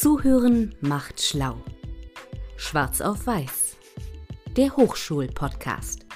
Zuhören 0.00 0.76
macht 0.80 1.20
schlau. 1.20 1.60
Schwarz 2.56 3.00
auf 3.00 3.26
Weiß. 3.26 3.76
Der 4.56 4.76
Hochschul-Podcast. 4.76 6.06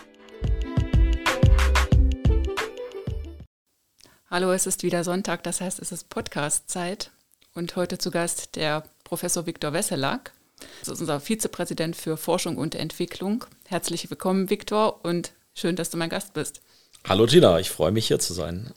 Hallo, 4.31 4.53
es 4.53 4.69
ist 4.69 4.85
wieder 4.85 5.03
Sonntag, 5.03 5.43
das 5.43 5.61
heißt, 5.61 5.81
es 5.81 5.91
ist 5.91 6.11
Podcast-Zeit. 6.11 7.11
Und 7.55 7.75
heute 7.75 7.99
zu 7.99 8.13
Gast 8.13 8.55
der 8.55 8.85
Professor 9.03 9.47
Viktor 9.47 9.73
Wesselack. 9.73 10.33
Das 10.79 10.89
ist 10.91 11.01
unser 11.01 11.19
Vizepräsident 11.19 11.97
für 11.97 12.17
Forschung 12.17 12.59
und 12.59 12.77
Entwicklung. 12.77 13.45
Herzlich 13.67 14.09
willkommen, 14.09 14.49
Viktor, 14.49 15.05
und 15.05 15.33
schön, 15.55 15.75
dass 15.75 15.91
du 15.91 15.97
mein 15.97 16.09
Gast 16.09 16.35
bist. 16.35 16.63
Hallo 17.09 17.27
Gina, 17.27 17.59
ich 17.59 17.71
freue 17.71 17.91
mich 17.91 18.07
hier 18.07 18.21
zu 18.21 18.33
sein. 18.33 18.73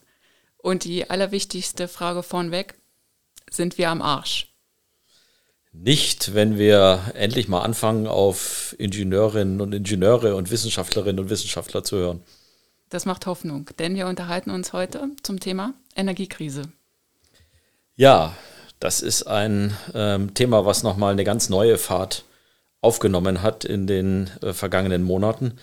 Und 0.57 0.83
die 0.83 1.07
allerwichtigste 1.11 1.87
Frage 1.87 2.23
vorneweg, 2.23 2.73
sind 3.51 3.77
wir 3.77 3.91
am 3.91 4.01
Arsch? 4.01 4.54
Nicht, 5.77 6.33
wenn 6.33 6.57
wir 6.57 7.11
endlich 7.15 7.47
mal 7.47 7.61
anfangen, 7.61 8.07
auf 8.07 8.75
Ingenieurinnen 8.79 9.61
und 9.61 9.73
Ingenieure 9.73 10.35
und 10.35 10.49
Wissenschaftlerinnen 10.49 11.19
und 11.19 11.29
Wissenschaftler 11.29 11.83
zu 11.83 11.97
hören. 11.97 12.21
Das 12.89 13.05
macht 13.05 13.25
Hoffnung, 13.25 13.69
denn 13.77 13.95
wir 13.95 14.07
unterhalten 14.07 14.51
uns 14.51 14.73
heute 14.73 15.09
zum 15.21 15.39
Thema 15.39 15.73
Energiekrise. 15.95 16.63
Ja, 17.95 18.35
das 18.79 19.01
ist 19.01 19.23
ein 19.23 19.75
ähm, 19.93 20.33
Thema, 20.33 20.65
was 20.65 20.83
nochmal 20.83 21.11
eine 21.13 21.23
ganz 21.23 21.49
neue 21.49 21.77
Fahrt 21.77 22.23
aufgenommen 22.81 23.41
hat 23.41 23.65
in 23.65 23.87
den 23.87 24.29
äh, 24.41 24.53
vergangenen 24.53 25.03
Monaten 25.03 25.59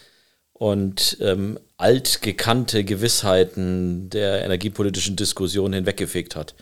und 0.53 1.17
ähm, 1.21 1.59
altgekannte 1.77 2.85
Gewissheiten 2.85 4.11
der 4.11 4.45
energiepolitischen 4.45 5.17
Diskussion 5.17 5.73
hinweggefegt 5.73 6.37
hat. 6.37 6.55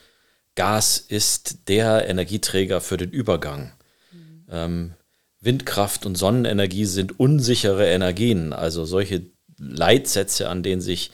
Gas 0.60 0.98
ist 0.98 1.69
der 1.69 2.06
Energieträger 2.06 2.82
für 2.82 2.98
den 2.98 3.09
Übergang. 3.09 3.73
Mhm. 4.12 4.44
Ähm, 4.50 4.92
Windkraft 5.41 6.05
und 6.05 6.19
Sonnenenergie 6.19 6.84
sind 6.84 7.19
unsichere 7.19 7.86
Energien, 7.86 8.52
also 8.52 8.84
solche 8.84 9.22
Leitsätze, 9.56 10.50
an 10.50 10.62
denen 10.62 10.83
sich 10.83 11.12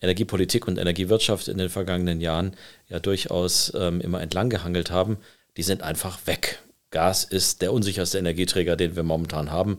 Energiepolitik 0.00 0.66
und 0.66 0.78
Energiewirtschaft 0.78 1.46
in 1.46 1.58
den 1.58 1.68
vergangenen 1.68 2.20
Jahren 2.20 2.56
ja 2.88 2.98
durchaus 2.98 3.72
ähm, 3.76 4.00
immer 4.00 4.20
entlang 4.20 4.50
gehangelt 4.50 4.90
haben, 4.90 5.18
die 5.56 5.62
sind 5.62 5.82
einfach 5.82 6.26
weg. 6.26 6.58
Gas 6.90 7.22
ist 7.22 7.62
der 7.62 7.72
unsicherste 7.72 8.18
Energieträger, 8.18 8.74
den 8.74 8.96
wir 8.96 9.04
momentan 9.04 9.52
haben. 9.52 9.78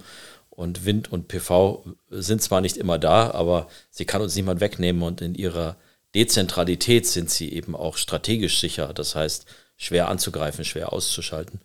Und 0.50 0.86
Wind 0.86 1.11
und 1.11 1.28
PV 1.28 1.83
sind 2.09 2.42
zwar 2.42 2.61
nicht 2.61 2.78
immer 2.78 2.98
da, 2.98 3.31
aber 3.31 3.67
sie 3.89 4.06
kann 4.06 4.22
uns 4.22 4.38
niemand 4.38 4.61
wegnehmen 4.61 5.04
und 5.04 5.20
in 5.20 5.36
ihrer 5.36 5.76
Dezentralität 6.16 7.06
sind 7.06 7.30
sie 7.30 7.52
eben 7.52 7.76
auch 7.76 7.98
strategisch 7.98 8.60
sicher. 8.60 8.94
Das 8.94 9.16
heißt, 9.16 9.46
schwer 9.78 10.10
anzugreifen, 10.10 10.66
schwer 10.66 10.92
auszuschalten. 10.92 11.62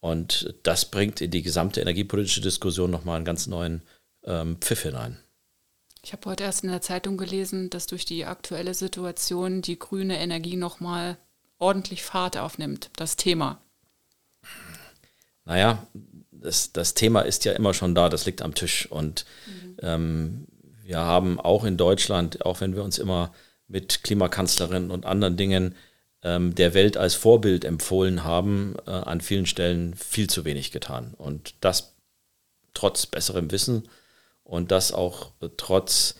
Und 0.00 0.54
das 0.62 0.90
bringt 0.90 1.20
in 1.20 1.30
die 1.30 1.42
gesamte 1.42 1.80
energiepolitische 1.80 2.40
Diskussion 2.40 2.90
nochmal 2.90 3.16
einen 3.16 3.24
ganz 3.24 3.46
neuen 3.46 3.82
ähm, 4.24 4.56
Pfiff 4.60 4.82
hinein. 4.82 5.18
Ich 6.02 6.12
habe 6.12 6.30
heute 6.30 6.44
erst 6.44 6.64
in 6.64 6.70
der 6.70 6.80
Zeitung 6.80 7.18
gelesen, 7.18 7.68
dass 7.68 7.86
durch 7.86 8.06
die 8.06 8.24
aktuelle 8.24 8.72
Situation 8.72 9.60
die 9.60 9.78
grüne 9.78 10.18
Energie 10.18 10.56
nochmal 10.56 11.18
ordentlich 11.58 12.02
Fahrt 12.02 12.38
aufnimmt, 12.38 12.90
das 12.96 13.16
Thema. 13.16 13.60
Naja, 15.44 15.86
das, 16.30 16.72
das 16.72 16.94
Thema 16.94 17.20
ist 17.20 17.44
ja 17.44 17.52
immer 17.52 17.74
schon 17.74 17.94
da, 17.94 18.08
das 18.08 18.24
liegt 18.24 18.40
am 18.40 18.54
Tisch. 18.54 18.90
Und 18.90 19.26
mhm. 19.46 19.76
ähm, 19.82 20.46
wir 20.84 20.98
haben 20.98 21.38
auch 21.38 21.64
in 21.64 21.76
Deutschland, 21.76 22.46
auch 22.46 22.62
wenn 22.62 22.74
wir 22.74 22.82
uns 22.82 22.98
immer 22.98 23.34
mit 23.70 24.02
Klimakanzlerinnen 24.02 24.90
und 24.90 25.06
anderen 25.06 25.36
Dingen 25.36 25.74
ähm, 26.22 26.54
der 26.54 26.74
Welt 26.74 26.96
als 26.96 27.14
Vorbild 27.14 27.64
empfohlen 27.64 28.24
haben, 28.24 28.74
äh, 28.86 28.90
an 28.90 29.20
vielen 29.20 29.46
Stellen 29.46 29.94
viel 29.94 30.28
zu 30.28 30.44
wenig 30.44 30.72
getan. 30.72 31.14
Und 31.16 31.54
das 31.60 31.94
trotz 32.74 33.06
besserem 33.06 33.50
Wissen 33.50 33.88
und 34.44 34.70
das 34.70 34.92
auch 34.92 35.32
trotz 35.56 36.16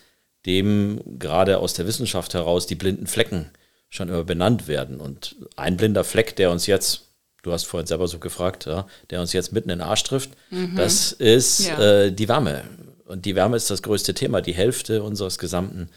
dem 0.46 1.00
gerade 1.18 1.58
aus 1.58 1.74
der 1.74 1.86
Wissenschaft 1.86 2.32
heraus 2.32 2.66
die 2.66 2.74
blinden 2.74 3.06
Flecken 3.06 3.50
schon 3.90 4.08
immer 4.08 4.24
benannt 4.24 4.68
werden. 4.68 5.00
Und 5.00 5.36
ein 5.56 5.76
blinder 5.76 6.04
Fleck, 6.04 6.36
der 6.36 6.50
uns 6.50 6.66
jetzt 6.66 7.10
du 7.42 7.52
hast 7.52 7.64
vorhin 7.64 7.86
selber 7.86 8.06
so 8.08 8.18
gefragt, 8.18 8.66
ja, 8.66 8.86
der 9.10 9.20
uns 9.20 9.32
jetzt 9.32 9.52
mitten 9.52 9.70
in 9.70 9.78
den 9.78 9.88
Arsch 9.88 10.02
trifft, 10.04 10.30
mhm. 10.50 10.76
das 10.76 11.12
ist 11.12 11.66
ja. 11.66 11.80
äh, 11.80 12.12
die 12.12 12.28
Wärme. 12.28 12.64
Und 13.06 13.24
die 13.24 13.34
Wärme 13.34 13.56
ist 13.56 13.70
das 13.70 13.82
größte 13.82 14.14
Thema. 14.14 14.40
Die 14.40 14.52
Hälfte 14.52 15.02
unseres 15.02 15.38
gesamten 15.38 15.88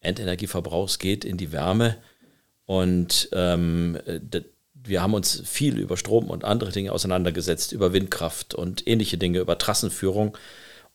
Endenergieverbrauchs 0.00 0.98
geht 0.98 1.24
in 1.24 1.36
die 1.36 1.52
Wärme. 1.52 1.96
Und 2.66 3.28
ähm, 3.32 3.98
wir 4.74 5.02
haben 5.02 5.14
uns 5.14 5.42
viel 5.44 5.78
über 5.78 5.96
Strom 5.96 6.28
und 6.30 6.44
andere 6.44 6.70
Dinge 6.70 6.92
auseinandergesetzt, 6.92 7.72
über 7.72 7.92
Windkraft 7.92 8.54
und 8.54 8.86
ähnliche 8.86 9.18
Dinge, 9.18 9.38
über 9.40 9.58
Trassenführung. 9.58 10.36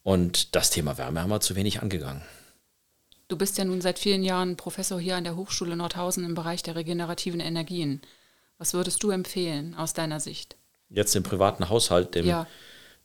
Und 0.03 0.55
das 0.55 0.69
Thema 0.69 0.97
Wärme 0.97 1.21
haben 1.21 1.29
wir 1.29 1.39
zu 1.39 1.55
wenig 1.55 1.81
angegangen. 1.81 2.21
Du 3.27 3.37
bist 3.37 3.57
ja 3.57 3.65
nun 3.65 3.81
seit 3.81 3.99
vielen 3.99 4.23
Jahren 4.23 4.57
Professor 4.57 4.99
hier 4.99 5.15
an 5.15 5.23
der 5.23 5.35
Hochschule 5.35 5.75
Nordhausen 5.75 6.25
im 6.25 6.35
Bereich 6.35 6.61
der 6.61 6.75
regenerativen 6.75 7.39
Energien. 7.39 8.01
Was 8.57 8.73
würdest 8.73 9.01
du 9.01 9.09
empfehlen 9.09 9.75
aus 9.75 9.93
deiner 9.93 10.19
Sicht? 10.19 10.55
Jetzt 10.89 11.15
im 11.15 11.23
privaten 11.23 11.69
Haushalt, 11.69 12.15
dem, 12.15 12.27
ja. 12.27 12.45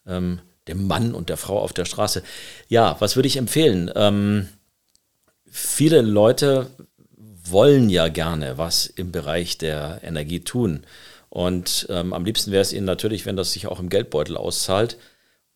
ähm, 0.07 0.41
dem 0.67 0.87
Mann 0.87 1.15
und 1.15 1.31
der 1.31 1.37
Frau 1.37 1.59
auf 1.61 1.73
der 1.73 1.87
Straße. 1.87 2.23
Ja, 2.69 2.97
was 3.01 3.17
würde 3.17 3.29
ich 3.29 3.37
empfehlen? 3.37 3.91
Ähm, 3.95 4.49
viele 5.51 6.03
Leute 6.03 6.71
wollen 7.51 7.89
ja 7.89 8.09
gerne 8.09 8.59
was 8.59 8.87
im 8.87 9.13
Bereich 9.13 9.59
der 9.59 10.01
Energie 10.03 10.41
tun. 10.41 10.85
Und 11.31 11.87
ähm, 11.91 12.13
am 12.13 12.25
liebsten 12.25 12.53
wäre 12.53 12.63
es 12.63 12.73
ihnen 12.73 12.87
natürlich, 12.87 13.27
wenn 13.27 13.37
das 13.37 13.53
sich 13.53 13.67
auch 13.67 13.81
im 13.81 13.89
Geldbeutel 13.89 14.37
auszahlt. 14.37 14.97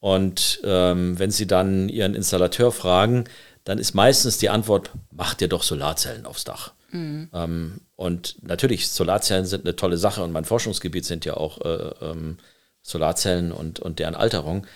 Und 0.01 0.61
ähm, 0.65 1.19
wenn 1.19 1.31
sie 1.31 1.47
dann 1.47 1.89
ihren 1.89 2.15
Installateur 2.15 2.73
fragen, 2.73 3.25
dann 3.65 3.79
ist 3.79 3.95
meistens 3.95 4.39
die 4.39 4.51
Antwort, 4.51 4.91
mach 5.13 5.35
dir 5.35 5.49
doch 5.49 5.63
Solarzellen 5.63 6.27
aufs 6.27 6.45
Dach. 6.45 6.73
Mhm. 6.91 7.31
Ähm, 7.33 7.81
und 7.97 8.37
natürlich, 8.43 8.89
Solarzellen 8.89 9.47
sind 9.47 9.65
eine 9.65 9.77
tolle 9.77 9.97
Sache 9.97 10.23
und 10.23 10.33
mein 10.33 10.45
Forschungsgebiet 10.45 11.05
sind 11.05 11.25
ja 11.25 11.35
auch 11.35 11.61
äh, 11.61 11.91
ähm, 12.05 12.39
Solarzellen 12.83 13.53
und, 13.53 13.81
und 13.81 13.99
deren 13.99 14.15
Alterung. 14.15 14.67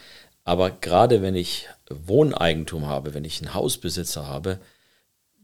Aber 0.45 0.71
gerade 0.71 1.23
wenn 1.23 1.35
ich 1.35 1.69
Wohneigentum 1.91 2.87
habe, 2.87 3.15
wenn 3.15 3.25
ich 3.25 3.43
einen 3.43 3.53
Hausbesitzer 3.53 4.27
habe, 4.27 4.61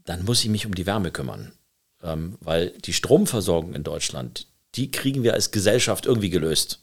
dann 0.05 0.25
muss 0.25 0.43
ich 0.43 0.49
mich 0.49 0.65
um 0.65 0.75
die 0.75 0.85
Wärme 0.85 1.11
kümmern. 1.11 1.53
Ähm, 2.01 2.37
weil 2.41 2.71
die 2.71 2.93
Stromversorgung 2.93 3.73
in 3.73 3.83
Deutschland, 3.83 4.47
die 4.75 4.91
kriegen 4.91 5.23
wir 5.23 5.33
als 5.33 5.51
Gesellschaft 5.51 6.05
irgendwie 6.05 6.29
gelöst. 6.29 6.81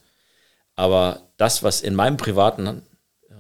Aber 0.76 1.28
das, 1.36 1.62
was 1.62 1.82
in 1.82 1.94
meinem 1.94 2.16
privaten 2.16 2.82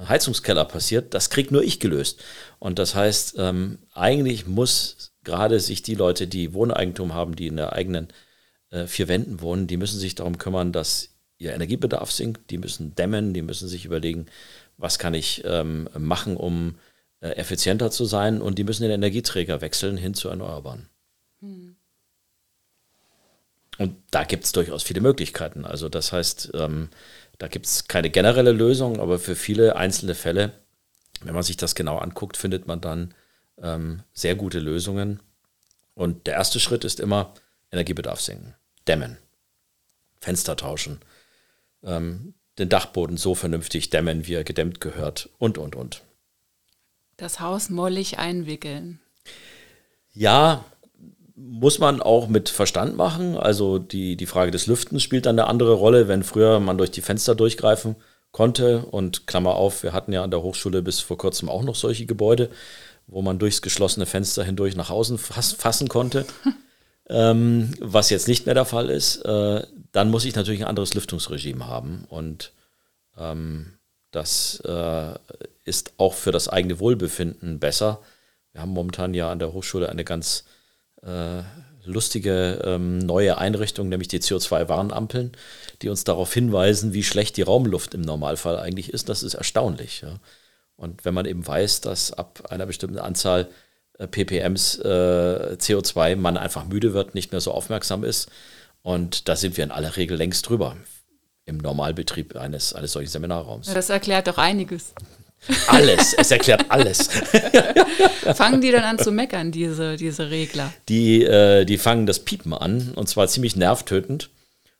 Heizungskeller 0.08 0.64
passiert, 0.64 1.14
das 1.14 1.30
kriegt 1.30 1.50
nur 1.50 1.62
ich 1.62 1.80
gelöst. 1.80 2.22
Und 2.58 2.78
das 2.78 2.94
heißt, 2.94 3.36
ähm, 3.38 3.78
eigentlich 3.92 4.46
muss 4.46 5.12
gerade 5.24 5.60
sich 5.60 5.82
die 5.82 5.94
Leute, 5.94 6.26
die 6.26 6.52
Wohneigentum 6.52 7.14
haben, 7.14 7.36
die 7.36 7.46
in 7.46 7.56
der 7.56 7.72
eigenen 7.72 8.08
äh, 8.70 8.86
vier 8.86 9.08
Wänden 9.08 9.40
wohnen, 9.40 9.66
die 9.66 9.76
müssen 9.76 9.98
sich 9.98 10.14
darum 10.14 10.38
kümmern, 10.38 10.72
dass 10.72 11.10
ihr 11.38 11.54
Energiebedarf 11.54 12.12
sinkt. 12.12 12.50
Die 12.50 12.58
müssen 12.58 12.94
dämmen, 12.94 13.34
die 13.34 13.42
müssen 13.42 13.68
sich 13.68 13.84
überlegen, 13.84 14.26
was 14.76 14.98
kann 14.98 15.14
ich 15.14 15.42
ähm, 15.44 15.88
machen, 15.98 16.36
um 16.36 16.76
effizienter 17.28 17.90
zu 17.90 18.04
sein. 18.04 18.40
Und 18.40 18.58
die 18.58 18.64
müssen 18.64 18.82
den 18.82 18.92
Energieträger 18.92 19.60
wechseln 19.60 19.96
hin 19.96 20.14
zu 20.14 20.28
Erneuerbaren. 20.28 20.88
Hm. 21.40 21.76
Und 23.78 23.96
da 24.10 24.24
gibt 24.24 24.44
es 24.44 24.52
durchaus 24.52 24.82
viele 24.82 25.00
Möglichkeiten. 25.00 25.64
Also 25.64 25.88
das 25.88 26.12
heißt, 26.12 26.50
ähm, 26.54 26.90
da 27.38 27.48
gibt 27.48 27.64
es 27.64 27.88
keine 27.88 28.10
generelle 28.10 28.52
Lösung, 28.52 29.00
aber 29.00 29.18
für 29.18 29.34
viele 29.34 29.76
einzelne 29.76 30.14
Fälle, 30.14 30.52
wenn 31.22 31.32
man 31.32 31.42
sich 31.42 31.56
das 31.56 31.74
genau 31.74 31.96
anguckt, 31.96 32.36
findet 32.36 32.66
man 32.66 32.82
dann 32.82 33.14
ähm, 33.62 34.02
sehr 34.12 34.34
gute 34.34 34.58
Lösungen. 34.58 35.20
Und 35.94 36.26
der 36.26 36.34
erste 36.34 36.60
Schritt 36.60 36.84
ist 36.84 37.00
immer 37.00 37.32
Energiebedarf 37.72 38.20
senken, 38.20 38.54
dämmen, 38.86 39.16
Fenster 40.20 40.56
tauschen, 40.56 41.00
ähm, 41.82 42.34
den 42.58 42.68
Dachboden 42.68 43.16
so 43.16 43.34
vernünftig 43.34 43.88
dämmen, 43.88 44.26
wie 44.26 44.34
er 44.34 44.44
gedämmt 44.44 44.82
gehört 44.82 45.30
und, 45.38 45.56
und, 45.56 45.74
und. 45.74 46.02
Das 47.20 47.40
Haus 47.40 47.70
mollig 47.70 48.18
einwickeln. 48.18 48.98
Ja, 50.12 50.64
muss 51.36 51.78
man 51.78 52.02
auch 52.02 52.28
mit 52.28 52.48
Verstand 52.48 52.96
machen. 52.96 53.36
Also 53.36 53.78
die, 53.78 54.16
die 54.16 54.26
Frage 54.26 54.50
des 54.50 54.66
Lüftens 54.66 55.02
spielt 55.02 55.26
dann 55.26 55.38
eine 55.38 55.48
andere 55.48 55.74
Rolle, 55.74 56.08
wenn 56.08 56.22
früher 56.22 56.60
man 56.60 56.78
durch 56.78 56.90
die 56.90 57.02
Fenster 57.02 57.34
durchgreifen 57.34 57.96
konnte. 58.32 58.84
Und 58.86 59.26
Klammer 59.26 59.54
auf, 59.54 59.82
wir 59.82 59.92
hatten 59.92 60.12
ja 60.12 60.24
an 60.24 60.30
der 60.30 60.42
Hochschule 60.42 60.82
bis 60.82 61.00
vor 61.00 61.18
kurzem 61.18 61.48
auch 61.48 61.62
noch 61.62 61.76
solche 61.76 62.06
Gebäude 62.06 62.50
wo 63.10 63.22
man 63.22 63.38
durchs 63.38 63.62
geschlossene 63.62 64.06
Fenster 64.06 64.44
hindurch 64.44 64.76
nach 64.76 64.90
außen 64.90 65.18
fass, 65.18 65.52
fassen 65.52 65.88
konnte, 65.88 66.24
ähm, 67.08 67.74
was 67.80 68.10
jetzt 68.10 68.28
nicht 68.28 68.46
mehr 68.46 68.54
der 68.54 68.64
Fall 68.64 68.88
ist, 68.88 69.22
äh, 69.24 69.66
dann 69.92 70.10
muss 70.10 70.24
ich 70.24 70.36
natürlich 70.36 70.60
ein 70.62 70.68
anderes 70.68 70.94
Lüftungsregime 70.94 71.66
haben. 71.66 72.04
Und 72.08 72.52
ähm, 73.18 73.74
das 74.12 74.60
äh, 74.60 75.14
ist 75.70 75.94
auch 75.96 76.14
für 76.14 76.32
das 76.32 76.48
eigene 76.48 76.80
Wohlbefinden 76.80 77.58
besser. 77.60 78.00
Wir 78.52 78.60
haben 78.60 78.72
momentan 78.72 79.14
ja 79.14 79.30
an 79.30 79.38
der 79.38 79.52
Hochschule 79.52 79.88
eine 79.88 80.04
ganz 80.04 80.44
äh, 81.02 81.42
lustige 81.84 82.60
ähm, 82.64 82.98
neue 82.98 83.38
Einrichtung, 83.38 83.88
nämlich 83.88 84.08
die 84.08 84.20
CO2-Warnampeln, 84.20 85.32
die 85.80 85.88
uns 85.88 86.04
darauf 86.04 86.34
hinweisen, 86.34 86.92
wie 86.92 87.04
schlecht 87.04 87.36
die 87.36 87.42
Raumluft 87.42 87.94
im 87.94 88.02
Normalfall 88.02 88.58
eigentlich 88.58 88.92
ist. 88.92 89.08
Das 89.08 89.22
ist 89.22 89.34
erstaunlich. 89.34 90.02
Ja. 90.02 90.18
Und 90.76 91.04
wenn 91.04 91.14
man 91.14 91.26
eben 91.26 91.46
weiß, 91.46 91.80
dass 91.80 92.12
ab 92.12 92.42
einer 92.50 92.66
bestimmten 92.66 92.98
Anzahl 92.98 93.48
äh, 93.98 94.08
ppms 94.08 94.78
äh, 94.78 95.56
CO2 95.58 96.16
man 96.16 96.36
einfach 96.36 96.64
müde 96.66 96.92
wird, 96.92 97.14
nicht 97.14 97.30
mehr 97.32 97.40
so 97.40 97.52
aufmerksam 97.52 98.02
ist. 98.02 98.28
Und 98.82 99.28
da 99.28 99.36
sind 99.36 99.56
wir 99.56 99.64
in 99.64 99.70
aller 99.70 99.96
Regel 99.96 100.16
längst 100.16 100.48
drüber 100.48 100.76
im 101.44 101.58
Normalbetrieb 101.58 102.36
eines, 102.36 102.74
eines 102.74 102.92
solchen 102.92 103.10
Seminarraums. 103.10 103.68
Ja, 103.68 103.74
das 103.74 103.90
erklärt 103.90 104.26
doch 104.26 104.38
einiges. 104.38 104.94
Alles, 105.68 106.14
es 106.14 106.30
erklärt 106.30 106.66
alles. 106.68 107.08
fangen 108.34 108.60
die 108.60 108.70
dann 108.70 108.84
an 108.84 108.98
zu 108.98 109.10
meckern, 109.10 109.52
diese, 109.52 109.96
diese 109.96 110.30
Regler? 110.30 110.72
Die, 110.88 111.24
äh, 111.24 111.64
die 111.64 111.78
fangen 111.78 112.06
das 112.06 112.20
Piepen 112.20 112.52
an 112.52 112.92
und 112.94 113.08
zwar 113.08 113.26
ziemlich 113.28 113.56
nervtötend. 113.56 114.30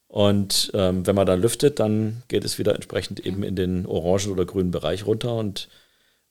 Und 0.07 0.73
ähm, 0.75 1.07
wenn 1.07 1.15
man 1.15 1.27
dann 1.27 1.41
lüftet, 1.41 1.79
dann 1.79 2.25
geht 2.29 2.45
es 2.45 2.59
wieder 2.59 2.75
entsprechend 2.75 3.21
eben 3.21 3.45
in 3.45 3.55
den 3.55 3.87
orangen 3.87 4.33
oder 4.33 4.45
grünen 4.45 4.73
Bereich 4.73 5.07
runter. 5.07 5.37
Und 5.37 5.69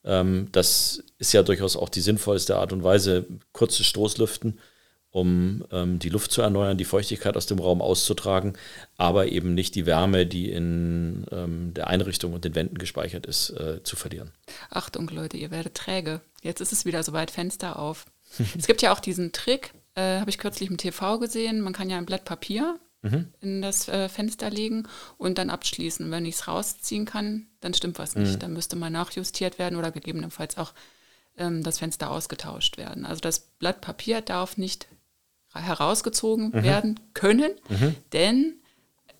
ähm, 0.03 0.49
das 0.51 1.03
ist 1.17 1.33
ja 1.33 1.43
durchaus 1.43 1.77
auch 1.77 1.89
die 1.89 2.01
sinnvollste 2.01 2.57
Art 2.57 2.73
und 2.73 2.83
Weise, 2.83 3.25
kurzes 3.53 3.85
Stoßlüften 3.87 4.59
um 5.11 5.65
ähm, 5.71 5.99
die 5.99 6.09
Luft 6.09 6.31
zu 6.31 6.41
erneuern, 6.41 6.77
die 6.77 6.85
Feuchtigkeit 6.85 7.35
aus 7.35 7.47
dem 7.47 7.59
Raum 7.59 7.81
auszutragen, 7.81 8.53
aber 8.97 9.27
eben 9.27 9.53
nicht 9.53 9.75
die 9.75 9.85
Wärme, 9.85 10.25
die 10.25 10.51
in 10.51 11.25
ähm, 11.31 11.73
der 11.73 11.87
Einrichtung 11.87 12.33
und 12.33 12.45
den 12.45 12.55
Wänden 12.55 12.77
gespeichert 12.77 13.25
ist, 13.25 13.49
äh, 13.51 13.81
zu 13.83 13.95
verlieren. 13.95 14.31
Achtung 14.69 15.07
Leute, 15.09 15.37
ihr 15.37 15.51
werdet 15.51 15.75
träge. 15.75 16.21
Jetzt 16.41 16.61
ist 16.61 16.73
es 16.73 16.85
wieder 16.85 17.03
soweit, 17.03 17.31
Fenster 17.31 17.79
auf. 17.79 18.05
es 18.57 18.67
gibt 18.67 18.81
ja 18.81 18.93
auch 18.93 18.99
diesen 18.99 19.31
Trick, 19.31 19.73
äh, 19.95 20.19
habe 20.19 20.29
ich 20.29 20.37
kürzlich 20.37 20.69
im 20.69 20.77
TV 20.77 21.17
gesehen, 21.17 21.61
man 21.61 21.73
kann 21.73 21.89
ja 21.89 21.97
ein 21.97 22.05
Blatt 22.05 22.25
Papier 22.25 22.79
mhm. 23.01 23.33
in 23.41 23.61
das 23.61 23.87
äh, 23.87 24.09
Fenster 24.09 24.49
legen 24.49 24.87
und 25.17 25.37
dann 25.37 25.49
abschließen. 25.49 26.11
Wenn 26.11 26.25
ich 26.25 26.35
es 26.35 26.47
rausziehen 26.47 27.05
kann, 27.05 27.47
dann 27.61 27.73
stimmt 27.73 27.97
was 27.97 28.15
nicht. 28.15 28.33
Mhm. 28.33 28.39
Dann 28.39 28.53
müsste 28.53 28.75
mal 28.75 28.89
nachjustiert 28.91 29.57
werden 29.57 29.77
oder 29.77 29.91
gegebenenfalls 29.91 30.57
auch 30.57 30.73
ähm, 31.37 31.63
das 31.63 31.79
Fenster 31.79 32.11
ausgetauscht 32.11 32.77
werden. 32.77 33.05
Also 33.05 33.21
das 33.21 33.39
Blatt 33.39 33.81
Papier 33.81 34.21
darf 34.21 34.57
nicht 34.57 34.87
herausgezogen 35.53 36.51
mhm. 36.53 36.63
werden 36.63 36.99
können, 37.13 37.51
mhm. 37.69 37.95
denn 38.13 38.55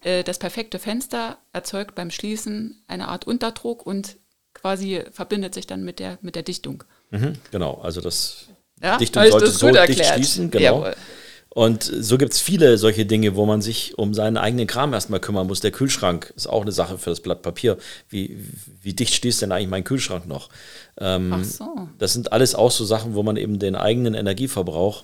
äh, 0.02 0.24
das 0.24 0.40
perfekte 0.40 0.80
Fenster 0.80 1.38
erzeugt 1.54 1.96
beim 1.96 2.12
Schließen 2.12 2.82
eine 2.88 3.08
Art 3.08 3.26
Unterdruck 3.28 3.86
und 3.86 4.18
quasi 4.54 5.04
verbindet 5.12 5.54
sich 5.54 5.68
dann 5.68 5.84
mit 5.84 6.00
der, 6.00 6.18
mit 6.22 6.36
der 6.36 6.44
Dichtung. 6.44 6.84
Mhm, 7.12 7.34
genau, 7.52 7.80
also 7.82 8.02
das 8.02 8.48
ja, 8.82 8.98
Dichtung 8.98 9.24
sollte 9.30 9.52
so 9.52 9.68
erklärt. 9.68 9.90
dicht 9.90 10.06
schließen, 10.06 10.52
genau. 10.52 10.64
Jawohl. 10.64 10.96
Und 11.52 11.84
so 11.84 12.20
gibt 12.20 12.34
es 12.34 12.40
viele 12.40 12.78
solche 12.78 13.08
Dinge, 13.08 13.36
wo 13.36 13.46
man 13.46 13.62
sich 13.62 13.98
um 13.98 14.14
seinen 14.14 14.38
eigenen 14.38 14.68
Kram 14.68 14.94
erstmal 14.94 15.20
kümmern 15.20 15.48
muss. 15.48 15.62
Der 15.62 15.72
Kühlschrank 15.72 16.32
ist 16.36 16.48
auch 16.48 16.62
eine 16.62 16.72
Sache 16.72 17.00
für 17.00 17.10
das 17.10 17.22
Blatt 17.22 17.42
Papier. 17.42 17.78
Wie, 18.08 18.38
wie 18.84 18.94
dicht 18.94 19.16
schließt 19.16 19.42
denn 19.42 19.52
eigentlich 19.52 19.70
mein 19.70 19.84
Kühlschrank 19.84 20.28
noch? 20.28 20.50
Ähm, 21.00 21.34
Ach 21.34 21.44
so. 21.44 21.90
Das 21.98 22.14
sind 22.14 22.32
alles 22.32 22.54
auch 22.54 22.70
so 22.70 22.86
Sachen, 22.86 23.16
wo 23.16 23.24
man 23.24 23.36
eben 23.36 23.58
den 23.58 23.76
eigenen 23.76 24.14
Energieverbrauch 24.14 25.04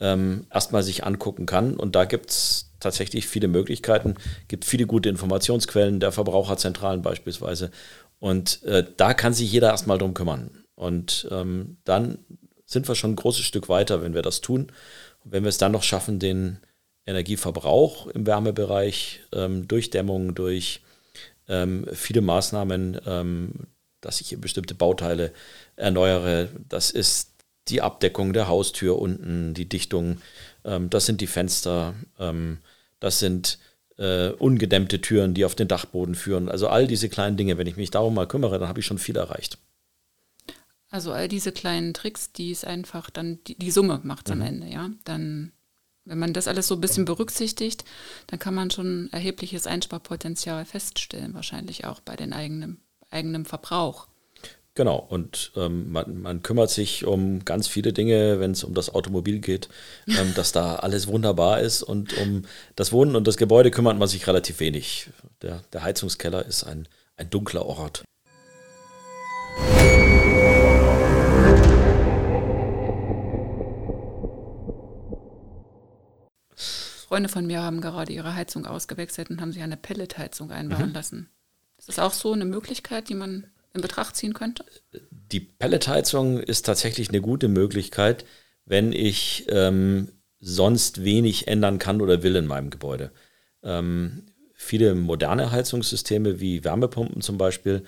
ähm, 0.00 0.46
erstmal 0.52 0.82
sich 0.82 1.04
angucken 1.04 1.46
kann. 1.46 1.76
Und 1.76 1.94
da 1.94 2.04
gibt 2.04 2.30
es 2.30 2.70
tatsächlich 2.80 3.26
viele 3.26 3.48
Möglichkeiten, 3.48 4.14
gibt 4.48 4.64
viele 4.64 4.86
gute 4.86 5.08
Informationsquellen 5.08 6.00
der 6.00 6.12
Verbraucherzentralen 6.12 7.02
beispielsweise. 7.02 7.70
Und 8.18 8.62
äh, 8.64 8.84
da 8.96 9.14
kann 9.14 9.34
sich 9.34 9.52
jeder 9.52 9.68
erstmal 9.68 9.98
drum 9.98 10.14
kümmern. 10.14 10.50
Und 10.74 11.28
ähm, 11.30 11.76
dann 11.84 12.18
sind 12.64 12.88
wir 12.88 12.94
schon 12.94 13.12
ein 13.12 13.16
großes 13.16 13.44
Stück 13.44 13.68
weiter, 13.68 14.02
wenn 14.02 14.14
wir 14.14 14.22
das 14.22 14.40
tun. 14.40 14.72
Und 15.24 15.32
wenn 15.32 15.44
wir 15.44 15.48
es 15.48 15.58
dann 15.58 15.72
noch 15.72 15.82
schaffen, 15.82 16.18
den 16.18 16.58
Energieverbrauch 17.06 18.06
im 18.08 18.26
Wärmebereich 18.26 19.20
ähm, 19.32 19.68
durch 19.68 19.90
Dämmung, 19.90 20.34
durch 20.34 20.82
ähm, 21.48 21.86
viele 21.92 22.20
Maßnahmen, 22.20 23.00
ähm, 23.06 23.52
dass 24.00 24.20
ich 24.20 24.40
bestimmte 24.40 24.74
Bauteile 24.74 25.32
erneuere, 25.76 26.48
das 26.68 26.90
ist 26.90 27.29
die 27.68 27.82
Abdeckung 27.82 28.32
der 28.32 28.48
Haustür 28.48 28.98
unten, 28.98 29.54
die 29.54 29.68
Dichtung, 29.68 30.18
ähm, 30.64 30.90
das 30.90 31.06
sind 31.06 31.20
die 31.20 31.26
Fenster, 31.26 31.94
ähm, 32.18 32.58
das 32.98 33.18
sind 33.18 33.58
äh, 33.98 34.30
ungedämmte 34.30 35.00
Türen, 35.00 35.34
die 35.34 35.44
auf 35.44 35.54
den 35.54 35.68
Dachboden 35.68 36.14
führen. 36.14 36.48
Also 36.48 36.68
all 36.68 36.86
diese 36.86 37.08
kleinen 37.08 37.36
Dinge, 37.36 37.58
wenn 37.58 37.66
ich 37.66 37.76
mich 37.76 37.90
darum 37.90 38.14
mal 38.14 38.26
kümmere, 38.26 38.58
dann 38.58 38.68
habe 38.68 38.80
ich 38.80 38.86
schon 38.86 38.98
viel 38.98 39.16
erreicht. 39.16 39.58
Also 40.88 41.12
all 41.12 41.28
diese 41.28 41.52
kleinen 41.52 41.94
Tricks, 41.94 42.32
die 42.32 42.50
ist 42.50 42.66
einfach 42.66 43.10
dann, 43.10 43.38
die, 43.46 43.56
die 43.56 43.70
Summe 43.70 44.00
macht 44.02 44.28
es 44.28 44.34
mhm. 44.34 44.40
am 44.40 44.48
Ende, 44.48 44.66
ja. 44.68 44.90
Dann, 45.04 45.52
wenn 46.04 46.18
man 46.18 46.32
das 46.32 46.48
alles 46.48 46.66
so 46.66 46.74
ein 46.74 46.80
bisschen 46.80 47.04
berücksichtigt, 47.04 47.84
dann 48.26 48.38
kann 48.38 48.54
man 48.54 48.70
schon 48.70 49.08
erhebliches 49.12 49.66
Einsparpotenzial 49.66 50.64
feststellen, 50.64 51.34
wahrscheinlich 51.34 51.84
auch 51.84 52.00
bei 52.00 52.16
den 52.16 52.32
eigenen, 52.32 52.80
eigenem 53.10 53.44
Verbrauch. 53.44 54.08
Genau, 54.74 54.98
und 54.98 55.50
ähm, 55.56 55.90
man, 55.90 56.22
man, 56.22 56.42
kümmert 56.42 56.70
sich 56.70 57.04
um 57.04 57.44
ganz 57.44 57.66
viele 57.66 57.92
Dinge, 57.92 58.38
wenn 58.38 58.52
es 58.52 58.62
um 58.62 58.72
das 58.72 58.94
Automobil 58.94 59.40
geht, 59.40 59.68
ähm, 60.06 60.32
dass 60.34 60.52
da 60.52 60.76
alles 60.76 61.08
wunderbar 61.08 61.60
ist 61.60 61.82
und 61.82 62.16
um 62.18 62.44
das 62.76 62.92
Wohnen 62.92 63.16
und 63.16 63.26
das 63.26 63.36
Gebäude 63.36 63.72
kümmert 63.72 63.98
man 63.98 64.08
sich 64.08 64.26
relativ 64.28 64.60
wenig. 64.60 65.10
Der, 65.42 65.62
der 65.72 65.82
Heizungskeller 65.82 66.46
ist 66.46 66.62
ein, 66.64 66.86
ein 67.16 67.28
dunkler 67.30 67.66
Ort. 67.66 68.04
Freunde 77.08 77.28
von 77.28 77.44
mir 77.44 77.60
haben 77.60 77.80
gerade 77.80 78.12
ihre 78.12 78.36
Heizung 78.36 78.66
ausgewechselt 78.66 79.30
und 79.30 79.40
haben 79.40 79.50
sich 79.50 79.64
eine 79.64 79.76
Pelletheizung 79.76 80.52
einbauen 80.52 80.90
mhm. 80.90 80.94
lassen. 80.94 81.30
Ist 81.76 81.88
das 81.88 81.98
auch 81.98 82.12
so 82.12 82.32
eine 82.32 82.44
Möglichkeit, 82.44 83.08
die 83.08 83.16
man 83.16 83.50
in 83.74 83.80
Betracht 83.80 84.16
ziehen 84.16 84.34
könnte? 84.34 84.64
Die 85.10 85.40
Pelletheizung 85.40 86.40
ist 86.40 86.66
tatsächlich 86.66 87.08
eine 87.08 87.20
gute 87.20 87.48
Möglichkeit, 87.48 88.24
wenn 88.64 88.92
ich 88.92 89.46
ähm, 89.48 90.08
sonst 90.38 91.04
wenig 91.04 91.48
ändern 91.48 91.78
kann 91.78 92.00
oder 92.00 92.22
will 92.22 92.36
in 92.36 92.46
meinem 92.46 92.70
Gebäude. 92.70 93.12
Ähm, 93.62 94.26
viele 94.54 94.94
moderne 94.94 95.52
Heizungssysteme 95.52 96.40
wie 96.40 96.64
Wärmepumpen 96.64 97.22
zum 97.22 97.38
Beispiel 97.38 97.84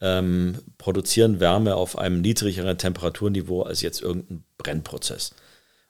ähm, 0.00 0.58
produzieren 0.78 1.38
Wärme 1.40 1.76
auf 1.76 1.96
einem 1.96 2.20
niedrigeren 2.20 2.76
Temperaturniveau 2.76 3.62
als 3.62 3.82
jetzt 3.82 4.02
irgendein 4.02 4.44
Brennprozess. 4.58 5.34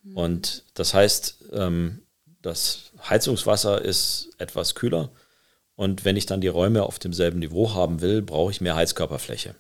Mhm. 0.03 0.17
Und 0.17 0.65
das 0.75 0.93
heißt, 0.93 1.44
ähm, 1.53 2.03
das 2.43 2.93
Heizungswasser 3.09 3.83
ist 3.83 4.31
etwas 4.39 4.75
kühler 4.75 5.11
und 5.77 6.05
wenn 6.05 6.17
ich 6.17 6.27
dann 6.27 6.41
die 6.41 6.49
Räume 6.49 6.82
auf 6.82 6.99
demselben 6.99 7.39
Niveau 7.39 7.75
haben 7.75 8.01
will, 8.01 8.23
brauche 8.23 8.51
ich 8.51 8.61
mehr 8.61 8.77
Heizkörperfläche. 8.77 9.55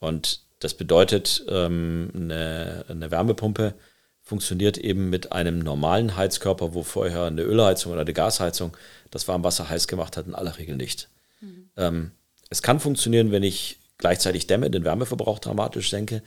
Und 0.00 0.40
das 0.60 0.74
bedeutet, 0.74 1.44
ähm, 1.48 2.10
eine, 2.14 2.84
eine, 2.88 3.10
Wärmepumpe 3.10 3.74
funktioniert 4.22 4.78
eben 4.78 5.10
mit 5.10 5.32
einem 5.32 5.58
normalen 5.58 6.16
Heizkörper, 6.16 6.72
wo 6.72 6.82
vorher 6.82 7.24
eine 7.24 7.42
Ölheizung 7.42 7.92
oder 7.92 8.00
eine 8.00 8.14
Gasheizung 8.14 8.76
das 9.10 9.28
Warmwasser 9.28 9.68
heiß 9.68 9.86
gemacht 9.86 10.16
hat, 10.16 10.26
in 10.26 10.34
aller 10.34 10.56
Regel 10.56 10.76
nicht. 10.76 11.08
Mhm. 11.40 11.70
Ähm, 11.76 12.10
es 12.48 12.62
kann 12.62 12.80
funktionieren, 12.80 13.30
wenn 13.30 13.42
ich 13.42 13.78
gleichzeitig 13.98 14.46
dämme, 14.46 14.70
den 14.70 14.84
Wärmeverbrauch 14.84 15.38
dramatisch 15.38 15.90
senke. 15.90 16.22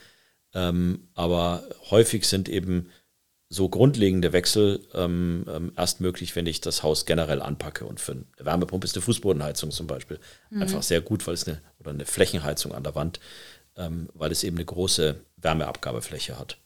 Ähm, 0.53 1.07
aber 1.15 1.63
häufig 1.89 2.25
sind 2.25 2.49
eben 2.49 2.89
so 3.49 3.69
grundlegende 3.69 4.33
Wechsel 4.33 4.85
ähm, 4.93 5.45
ähm, 5.49 5.71
erst 5.77 6.01
möglich, 6.01 6.35
wenn 6.35 6.47
ich 6.47 6.59
das 6.59 6.83
Haus 6.83 7.05
generell 7.05 7.41
anpacke. 7.41 7.85
Und 7.85 7.99
für 7.99 8.11
eine 8.13 8.25
Wärmepumpe 8.37 8.85
ist 8.85 8.95
eine 8.95 9.03
Fußbodenheizung 9.03 9.71
zum 9.71 9.87
Beispiel 9.87 10.19
mhm. 10.49 10.63
einfach 10.63 10.83
sehr 10.83 11.01
gut, 11.01 11.25
weil 11.27 11.33
es 11.33 11.47
eine, 11.47 11.61
oder 11.79 11.91
eine 11.91 12.05
Flächenheizung 12.05 12.73
an 12.73 12.83
der 12.83 12.95
Wand, 12.95 13.19
ähm, 13.77 14.09
weil 14.13 14.31
es 14.31 14.43
eben 14.43 14.57
eine 14.57 14.65
große 14.65 15.15
Wärmeabgabefläche 15.37 16.37
hat. 16.37 16.57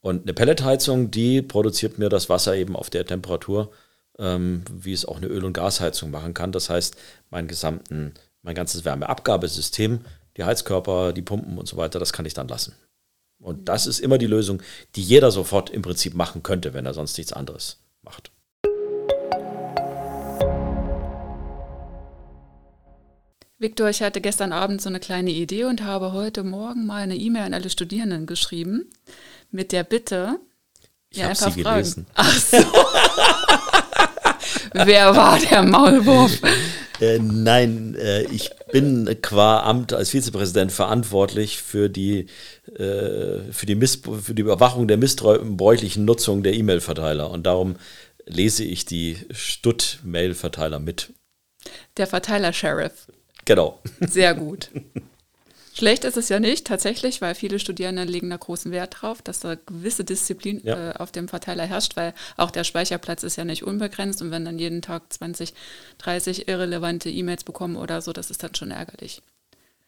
Und 0.00 0.22
eine 0.22 0.34
Pelletheizung, 0.34 1.10
die 1.10 1.42
produziert 1.42 1.98
mir 1.98 2.08
das 2.08 2.28
Wasser 2.28 2.56
eben 2.56 2.76
auf 2.76 2.88
der 2.88 3.04
Temperatur, 3.04 3.72
ähm, 4.18 4.62
wie 4.72 4.92
es 4.92 5.04
auch 5.04 5.18
eine 5.18 5.26
Öl- 5.26 5.44
und 5.44 5.52
Gasheizung 5.52 6.10
machen 6.10 6.32
kann. 6.32 6.52
Das 6.52 6.70
heißt, 6.70 6.96
mein 7.28 7.48
gesamten, 7.48 8.14
mein 8.42 8.54
ganzes 8.54 8.84
Wärmeabgabesystem, 8.84 10.00
die 10.36 10.44
Heizkörper, 10.44 11.12
die 11.12 11.22
Pumpen 11.22 11.58
und 11.58 11.66
so 11.68 11.76
weiter, 11.76 11.98
das 11.98 12.12
kann 12.12 12.24
ich 12.24 12.34
dann 12.34 12.48
lassen. 12.48 12.74
Und 13.46 13.68
das 13.68 13.86
ist 13.86 14.00
immer 14.00 14.18
die 14.18 14.26
Lösung, 14.26 14.60
die 14.96 15.02
jeder 15.02 15.30
sofort 15.30 15.70
im 15.70 15.80
Prinzip 15.80 16.14
machen 16.14 16.42
könnte, 16.42 16.74
wenn 16.74 16.84
er 16.84 16.94
sonst 16.94 17.16
nichts 17.16 17.32
anderes 17.32 17.78
macht. 18.02 18.32
Victor, 23.58 23.88
ich 23.88 24.02
hatte 24.02 24.20
gestern 24.20 24.52
Abend 24.52 24.82
so 24.82 24.88
eine 24.88 24.98
kleine 24.98 25.30
Idee 25.30 25.62
und 25.62 25.84
habe 25.84 26.12
heute 26.12 26.42
Morgen 26.42 26.86
mal 26.86 27.02
eine 27.02 27.14
E-Mail 27.14 27.44
an 27.44 27.54
alle 27.54 27.70
Studierenden 27.70 28.26
geschrieben 28.26 28.90
mit 29.52 29.70
der 29.70 29.84
Bitte, 29.84 30.40
ich 31.10 31.18
ja, 31.18 31.28
einfach 31.28 31.52
sie 31.52 31.62
fragen. 31.62 31.76
Gelesen. 31.76 32.06
Ach 32.14 32.36
so. 32.36 32.56
Wer 34.72 35.14
war 35.14 35.38
der 35.38 35.62
Maulwurf? 35.62 36.32
Äh, 37.00 37.18
nein, 37.18 37.94
äh, 37.94 38.22
ich 38.22 38.50
bin 38.72 39.18
qua 39.20 39.60
Amt 39.60 39.92
als 39.92 40.10
Vizepräsident 40.10 40.72
verantwortlich 40.72 41.58
für 41.60 41.90
die 41.90 42.26
für, 42.76 43.66
die 43.66 43.86
für 43.86 44.34
die 44.34 44.42
Überwachung 44.42 44.86
der 44.88 44.96
missbräuchlichen 44.96 46.04
Nutzung 46.04 46.42
der 46.42 46.54
E-Mail-Verteiler. 46.54 47.30
Und 47.30 47.44
darum 47.44 47.76
lese 48.26 48.64
ich 48.64 48.84
die 48.84 49.18
Stutt-Mail-Verteiler 49.30 50.78
mit. 50.78 51.12
Der 51.96 52.06
Verteiler-Sheriff. 52.06 53.08
Genau. 53.44 53.80
Sehr 54.00 54.34
gut. 54.34 54.70
Schlecht 55.74 56.04
ist 56.04 56.16
es 56.16 56.30
ja 56.30 56.40
nicht, 56.40 56.66
tatsächlich, 56.66 57.20
weil 57.20 57.34
viele 57.34 57.58
Studierende 57.58 58.04
legen 58.04 58.30
da 58.30 58.36
großen 58.38 58.72
Wert 58.72 58.96
drauf, 59.00 59.20
dass 59.20 59.40
da 59.40 59.56
gewisse 59.56 60.04
Disziplin 60.04 60.62
ja. 60.64 60.92
äh, 60.92 60.94
auf 60.94 61.12
dem 61.12 61.28
Verteiler 61.28 61.64
herrscht, 61.64 61.96
weil 61.96 62.14
auch 62.38 62.50
der 62.50 62.64
Speicherplatz 62.64 63.22
ist 63.22 63.36
ja 63.36 63.44
nicht 63.44 63.62
unbegrenzt 63.62 64.22
und 64.22 64.30
wenn 64.30 64.46
dann 64.46 64.58
jeden 64.58 64.80
Tag 64.80 65.12
20, 65.12 65.52
30 65.98 66.48
irrelevante 66.48 67.10
E-Mails 67.10 67.44
bekommen 67.44 67.76
oder 67.76 68.00
so, 68.00 68.14
das 68.14 68.30
ist 68.30 68.42
dann 68.42 68.54
schon 68.54 68.70
ärgerlich. 68.70 69.20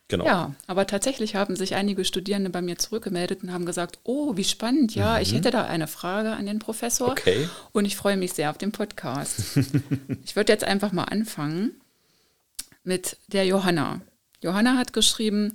Genau. 0.09 0.25
Ja, 0.25 0.55
aber 0.67 0.87
tatsächlich 0.87 1.35
haben 1.35 1.55
sich 1.55 1.75
einige 1.75 2.03
Studierende 2.07 2.49
bei 2.49 2.63
mir 2.63 2.79
zurückgemeldet 2.79 3.43
und 3.43 3.53
haben 3.53 3.67
gesagt, 3.67 3.99
oh, 4.05 4.37
wie 4.37 4.45
spannend, 4.45 4.95
ja, 4.95 5.17
mhm. 5.17 5.23
ich 5.23 5.35
hätte 5.35 5.51
da 5.51 5.65
eine 5.65 5.87
Frage 5.87 6.31
an 6.31 6.47
den 6.47 6.59
Professor 6.59 7.11
okay. 7.11 7.47
und 7.73 7.85
ich 7.85 7.95
freue 7.95 8.17
mich 8.17 8.33
sehr 8.33 8.49
auf 8.49 8.57
den 8.57 8.73
Podcast. 8.73 9.59
ich 10.25 10.35
würde 10.35 10.51
jetzt 10.51 10.65
einfach 10.65 10.93
mal 10.93 11.05
anfangen 11.05 11.73
mit 12.85 13.19
der 13.27 13.45
Johanna. 13.45 14.01
Johanna 14.43 14.79
hat 14.79 14.95
geschrieben, 14.95 15.55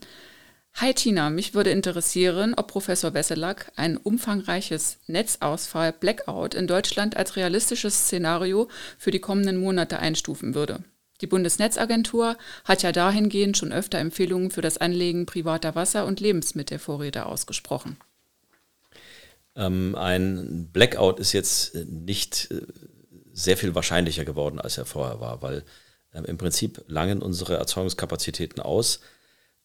Hi 0.75 0.93
Tina, 0.93 1.31
mich 1.31 1.55
würde 1.55 1.71
interessieren, 1.71 2.53
ob 2.55 2.67
Professor 2.67 3.13
Wesselack 3.13 3.71
ein 3.75 3.97
umfangreiches 3.97 4.97
Netzausfall 5.07 5.93
Blackout 5.93 6.53
in 6.53 6.67
Deutschland 6.67 7.17
als 7.17 7.35
realistisches 7.35 8.05
Szenario 8.05 8.67
für 8.99 9.11
die 9.11 9.19
kommenden 9.19 9.57
Monate 9.57 9.99
einstufen 9.99 10.53
würde. 10.53 10.83
Die 11.23 11.27
Bundesnetzagentur 11.27 12.37
hat 12.65 12.83
ja 12.83 12.91
dahingehend 12.91 13.57
schon 13.57 13.71
öfter 13.71 13.97
Empfehlungen 13.97 14.51
für 14.51 14.59
das 14.61 14.77
Anlegen 14.77 15.25
privater 15.25 15.73
Wasser- 15.73 16.05
und 16.05 16.19
Lebensmittelvorräte 16.19 17.25
ausgesprochen. 17.25 17.95
Ähm, 19.55 19.95
ein 19.95 20.67
Blackout 20.73 21.21
ist 21.21 21.31
jetzt 21.31 21.75
nicht 21.75 22.51
äh, 22.51 22.61
sehr 23.31 23.55
viel 23.55 23.73
wahrscheinlicher 23.73 24.25
geworden, 24.25 24.59
als 24.59 24.77
er 24.77 24.85
vorher 24.85 25.21
war, 25.21 25.41
weil 25.41 25.63
ähm, 26.13 26.25
Im 26.25 26.37
Prinzip 26.37 26.83
langen 26.87 27.21
unsere 27.21 27.55
Erzeugungskapazitäten 27.55 28.61
aus. 28.61 28.99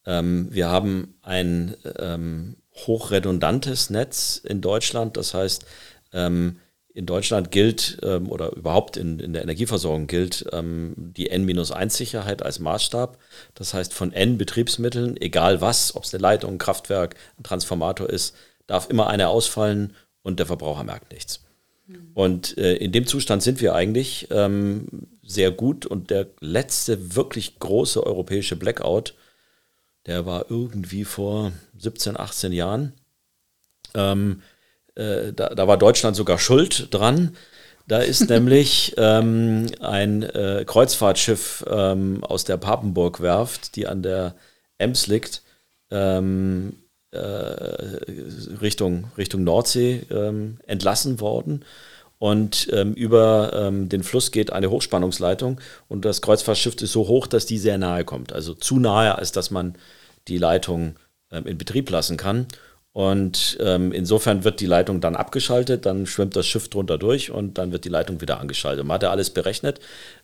Ähm, 0.07 0.47
wir 0.53 0.69
haben 0.69 1.15
ein 1.23 1.77
ähm, 1.99 2.57
hochredundantes 2.87 3.91
Netz 3.91 4.41
in 4.45 4.61
Deutschland. 4.61 5.17
Das 5.17 5.35
heißt, 5.35 5.67
ähm, 6.12 6.61
in 6.99 7.07
Deutschland 7.07 7.52
gilt 7.52 7.99
ähm, 8.02 8.28
oder 8.28 8.52
überhaupt 8.57 8.97
in, 8.97 9.21
in 9.21 9.33
der 9.33 9.43
Energieversorgung 9.43 10.09
gilt 10.09 10.45
ähm, 10.52 10.95
die 10.97 11.31
N-1-Sicherheit 11.31 12.43
als 12.43 12.59
Maßstab. 12.59 13.19
Das 13.55 13.73
heißt, 13.73 13.95
von 13.95 14.12
N 14.12 14.37
Betriebsmitteln, 14.37 15.17
egal 15.17 15.61
was, 15.61 15.95
ob 15.95 16.02
es 16.02 16.12
eine 16.12 16.23
Leitung, 16.23 16.55
ein 16.55 16.59
Kraftwerk, 16.59 17.14
ein 17.38 17.45
Transformator 17.45 18.11
ist, 18.11 18.35
darf 18.67 18.90
immer 18.90 19.07
eine 19.07 19.28
ausfallen 19.28 19.95
und 20.23 20.40
der 20.40 20.47
Verbraucher 20.47 20.83
merkt 20.83 21.12
nichts. 21.12 21.45
Mhm. 21.87 22.11
Und 22.14 22.59
äh, 22.59 22.75
in 22.75 22.90
dem 22.90 23.07
Zustand 23.07 23.45
sind 23.45 23.61
wir 23.61 23.76
eigentlich 23.76 24.26
ähm, 24.33 24.88
sehr 25.23 25.52
gut. 25.52 25.87
Und 25.87 26.11
der 26.11 26.26
letzte 26.40 27.14
wirklich 27.14 27.61
große 27.61 28.05
europäische 28.05 28.57
Blackout, 28.57 29.14
der 30.07 30.26
war 30.26 30.47
irgendwie 30.50 31.05
vor 31.05 31.52
17, 31.78 32.19
18 32.19 32.52
Jahren. 32.52 32.93
Ähm, 33.95 34.43
äh, 34.99 35.33
da, 35.33 35.50
da, 35.50 35.69
war 35.69 35.78
Deutschland 35.78 36.17
sogar 36.17 36.38
schuld 36.38 36.88
dran. 36.93 37.37
Da 37.87 37.99
ist 37.99 38.28
nämlich 38.31 38.95
ähm, 38.99 39.67
ein 39.81 40.23
äh, 40.25 40.64
Kreuzfahrtschiff 40.67 41.64
ähm, 41.71 42.25
aus 42.25 42.45
der 42.45 42.57
Papenburg-Werft, 42.57 43.76
die 43.76 43.87
an 43.87 44.02
der 44.02 44.35
Ems 44.78 45.07
liegt, 45.07 45.43
ähm, 45.90 46.75
äh, 47.12 47.19
Richtung, 47.19 49.11
Richtung 49.17 49.45
Nordsee 49.45 50.02
ähm, 50.11 50.59
entlassen 50.67 51.21
worden 51.21 51.64
und 52.19 52.69
ähm, 52.73 52.93
über 52.93 53.52
ähm, 53.55 53.88
den 53.88 54.02
Fluss 54.02 54.33
geht 54.33 54.52
eine 54.52 54.71
Hochspannungsleitung 54.71 55.61
und 55.88 56.05
das 56.05 56.21
Kreuzfahrtschiff 56.21 56.75
ist 56.83 56.93
so 56.93 57.07
hoch, 57.09 57.26
dass 57.26 57.47
die 57.47 57.59
sehr 57.59 57.78
nahe 57.78 58.05
kommt. 58.05 58.33
Also 58.33 58.52
zu 58.52 58.78
nahe, 58.78 59.17
als 59.17 59.33
dass 59.33 59.50
man 59.50 59.76
die 60.26 60.38
Leitung 60.38 60.97
in 61.31 61.59
Betrieb 61.59 61.90
lassen 61.90 62.17
kann. 62.17 62.47
Und 62.99 63.57
ähm, 63.61 63.93
insofern 63.93 64.43
wird 64.43 64.59
die 64.59 64.67
Leitung 64.67 65.00
dann 65.00 65.14
abgeschaltet, 65.14 65.87
dann 65.87 66.05
schwimmt 66.05 66.35
das 66.35 66.49
Schiff 66.49 66.69
drunter 66.69 66.99
durch 66.99 67.31
und 67.31 67.57
dann 67.57 67.71
wird 67.71 67.85
die 67.85 67.88
Leitung 67.90 68.21
wieder 68.21 68.40
angeschaltet. 68.40 68.85
Man 68.85 68.97
hat 68.97 69.05
ja 69.05 69.12
alles 69.12 69.31
berechnet, 69.31 69.78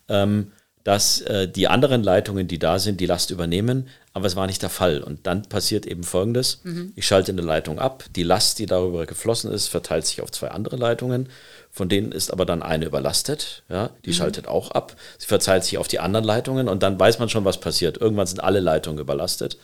ähm, 0.08 0.50
dass 0.82 1.20
äh, 1.20 1.46
die 1.46 1.68
anderen 1.68 2.02
Leitungen, 2.02 2.48
die 2.48 2.58
da 2.58 2.80
sind, 2.80 3.00
die 3.00 3.06
Last 3.06 3.30
übernehmen, 3.30 3.86
aber 4.12 4.26
es 4.26 4.34
war 4.34 4.48
nicht 4.48 4.60
der 4.60 4.70
Fall. 4.70 5.04
Und 5.04 5.24
dann 5.28 5.42
passiert 5.42 5.86
eben 5.86 6.02
Folgendes. 6.02 6.62
Mhm. 6.64 6.92
Ich 6.96 7.06
schalte 7.06 7.30
eine 7.30 7.42
Leitung 7.42 7.78
ab, 7.78 8.06
die 8.16 8.24
Last, 8.24 8.58
die 8.58 8.66
darüber 8.66 9.06
geflossen 9.06 9.52
ist, 9.52 9.68
verteilt 9.68 10.06
sich 10.06 10.20
auf 10.20 10.32
zwei 10.32 10.48
andere 10.48 10.74
Leitungen 10.74 11.28
von 11.74 11.88
denen 11.88 12.12
ist 12.12 12.32
aber 12.32 12.46
dann 12.46 12.62
eine 12.62 12.84
überlastet, 12.84 13.64
ja, 13.68 13.90
die 14.04 14.10
mhm. 14.10 14.14
schaltet 14.14 14.46
auch 14.46 14.70
ab, 14.70 14.94
sie 15.18 15.26
verzeiht 15.26 15.64
sich 15.64 15.76
auf 15.76 15.88
die 15.88 15.98
anderen 15.98 16.24
Leitungen 16.24 16.68
und 16.68 16.84
dann 16.84 17.00
weiß 17.00 17.18
man 17.18 17.28
schon, 17.28 17.44
was 17.44 17.58
passiert. 17.58 17.96
Irgendwann 17.96 18.28
sind 18.28 18.38
alle 18.38 18.60
Leitungen 18.60 19.00
überlastet. 19.00 19.58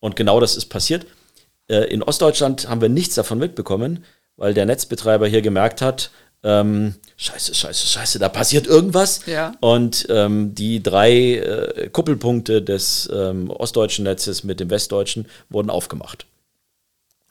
Und 0.00 0.16
genau 0.16 0.40
das 0.40 0.56
ist 0.56 0.66
passiert. 0.66 1.06
Äh, 1.68 1.84
in 1.92 2.02
Ostdeutschland 2.02 2.68
haben 2.68 2.80
wir 2.80 2.88
nichts 2.88 3.14
davon 3.14 3.38
mitbekommen, 3.38 4.04
weil 4.36 4.54
der 4.54 4.66
Netzbetreiber 4.66 5.26
hier 5.26 5.42
gemerkt 5.42 5.82
hat, 5.82 6.10
ähm, 6.42 6.94
scheiße, 7.16 7.54
scheiße, 7.54 7.86
scheiße, 7.86 8.18
da 8.18 8.28
passiert 8.28 8.66
irgendwas. 8.66 9.26
Ja. 9.26 9.54
Und 9.60 10.06
ähm, 10.10 10.54
die 10.54 10.82
drei 10.82 11.34
äh, 11.34 11.88
Kuppelpunkte 11.90 12.62
des 12.62 13.10
ähm, 13.12 13.50
ostdeutschen 13.50 14.04
Netzes 14.04 14.44
mit 14.44 14.60
dem 14.60 14.70
westdeutschen 14.70 15.26
wurden 15.48 15.70
aufgemacht. 15.70 16.26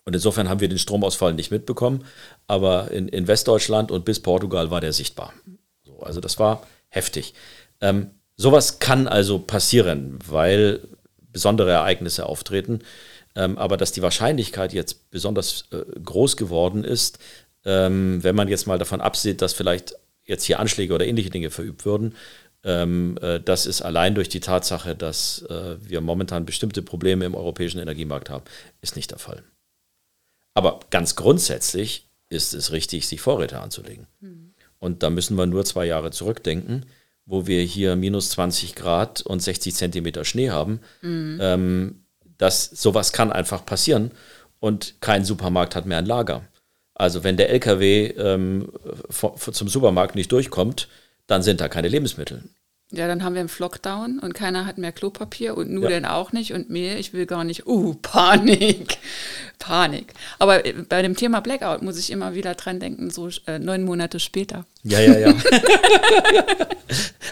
Und 0.04 0.13
insofern 0.13 0.50
haben 0.50 0.60
wir 0.60 0.70
den 0.70 0.77
Stromausfall 0.77 1.34
nicht 1.34 1.50
mitbekommen, 1.50 2.06
aber 2.48 2.92
in, 2.92 3.08
in 3.08 3.27
Westdeutschland 3.27 3.92
und 3.92 4.06
bis 4.06 4.20
Portugal 4.20 4.70
war 4.70 4.82
der 4.82 4.94
sichtbar. 4.94 5.34
So, 5.84 6.00
also 6.01 6.20
das 6.20 6.38
war 6.38 6.68
heftig. 6.89 7.34
Ähm, 7.82 8.12
sowas 8.36 8.80
kann 8.80 9.08
also 9.08 9.39
passieren, 9.39 10.20
weil 10.27 10.82
besondere 11.32 11.72
Ereignisse 11.72 12.25
auftreten. 12.25 12.82
Ähm, 13.36 13.58
aber 13.58 13.77
dass 13.77 13.92
die 13.92 14.01
Wahrscheinlichkeit 14.01 14.74
jetzt 14.74 15.10
besonders 15.12 15.65
äh, 15.72 15.84
groß 16.00 16.38
geworden 16.38 16.84
ist, 16.84 17.20
ähm, 17.65 18.24
wenn 18.24 18.36
man 18.36 18.48
jetzt 18.48 18.68
mal 18.68 18.77
davon 18.77 19.01
absieht, 19.01 19.42
dass 19.42 19.54
vielleicht 19.54 19.96
jetzt 20.24 20.46
hier 20.46 20.60
Anschläge 20.60 20.94
oder 20.94 21.06
ähnliche 21.06 21.30
Dinge 21.30 21.51
verübt 21.51 21.86
würden, 21.86 22.15
ähm, 22.63 23.18
äh, 23.22 23.39
das 23.39 23.65
ist 23.65 23.84
allein 23.84 24.15
durch 24.15 24.27
die 24.27 24.39
Tatsache, 24.39 24.96
dass 24.96 25.44
äh, 25.44 25.77
wir 25.82 26.01
momentan 26.01 26.46
bestimmte 26.46 26.82
Probleme 26.82 27.25
im 27.25 27.36
europäischen 27.36 27.80
Energiemarkt 27.80 28.30
haben, 28.30 28.44
ist 28.82 28.96
nicht 28.96 29.12
der 29.12 29.20
Fall. 29.20 29.44
Aber 30.56 30.80
ganz 30.89 31.15
grundsätzlich 31.15 32.08
ist 32.27 32.54
es 32.54 32.72
richtig, 32.72 33.08
sich 33.08 33.22
Vorräte 33.22 33.60
anzulegen. 33.60 34.08
Mhm. 34.20 34.54
Und 34.80 35.04
da 35.04 35.10
müssen 35.10 35.38
wir 35.38 35.46
nur 35.46 35.63
zwei 35.65 35.86
Jahre 35.86 36.12
zurückdenken, 36.12 36.86
wo 37.25 37.46
wir 37.46 37.62
hier 37.62 37.96
minus 37.96 38.30
20 38.32 38.75
Grad 38.75 39.22
und 39.22 39.42
60 39.42 39.75
Zentimeter 39.75 40.25
Schnee 40.25 40.50
haben. 40.50 40.80
Mhm. 41.01 41.39
Ähm, 41.42 42.04
das, 42.38 42.65
sowas 42.65 43.13
kann 43.13 43.32
einfach 43.32 43.65
passieren 43.65 44.12
und 44.60 44.96
kein 45.01 45.25
Supermarkt 45.25 45.75
hat 45.75 45.86
mehr 45.86 46.00
ein 46.00 46.06
Lager. 46.06 46.44
Also 46.94 47.24
wenn 47.24 47.38
der 47.38 47.50
LKW 47.50 48.08
ähm, 48.08 48.72
zum 49.10 49.68
Supermarkt 49.68 50.15
nicht 50.15 50.32
durchkommt, 50.32 50.88
dann 51.27 51.44
sind 51.44 51.60
da 51.60 51.68
keine 51.68 51.89
Lebensmittel. 51.89 52.44
Ja, 52.95 53.07
dann 53.07 53.23
haben 53.23 53.33
wir 53.33 53.41
einen 53.41 53.49
Lockdown 53.57 54.19
und 54.19 54.33
keiner 54.33 54.65
hat 54.65 54.77
mehr 54.77 54.91
Klopapier 54.91 55.57
und 55.57 55.69
Nudeln 55.69 56.03
ja. 56.03 56.15
auch 56.15 56.31
nicht 56.31 56.53
und 56.53 56.69
Mehl. 56.69 56.97
Ich 56.97 57.11
will 57.13 57.25
gar 57.25 57.43
nicht. 57.43 57.67
Uh, 57.67 57.93
Panik. 58.01 58.97
Panik. 59.59 60.13
Aber 60.39 60.65
äh, 60.65 60.73
bei 60.87 61.01
dem 61.01 61.15
Thema 61.15 61.41
Blackout 61.41 61.81
muss 61.81 61.99
ich 61.99 62.11
immer 62.11 62.35
wieder 62.35 62.55
dran 62.55 62.79
denken, 62.79 63.09
so 63.09 63.29
äh, 63.47 63.59
neun 63.59 63.83
Monate 63.83 64.19
später. 64.19 64.65
Ja, 64.83 64.99
ja, 64.99 65.17
ja. 65.17 65.33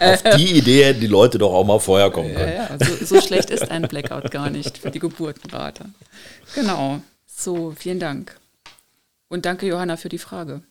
Auf 0.00 0.22
die 0.36 0.58
Idee 0.58 0.84
hätten 0.84 1.00
die 1.00 1.06
Leute 1.06 1.38
doch 1.38 1.54
auch 1.54 1.64
mal 1.64 1.78
vorher 1.78 2.10
kommen 2.10 2.34
können. 2.34 2.52
Ja, 2.52 2.76
ja. 2.78 2.84
So, 2.84 3.04
so 3.16 3.20
schlecht 3.20 3.50
ist 3.50 3.70
ein 3.70 3.82
Blackout 3.82 4.30
gar 4.30 4.50
nicht 4.50 4.78
für 4.78 4.90
die 4.90 4.98
Geburtenrate. 4.98 5.86
Genau. 6.54 7.00
So, 7.26 7.72
vielen 7.76 8.00
Dank. 8.00 8.36
Und 9.28 9.46
danke, 9.46 9.66
Johanna, 9.66 9.96
für 9.96 10.08
die 10.08 10.18
Frage. 10.18 10.62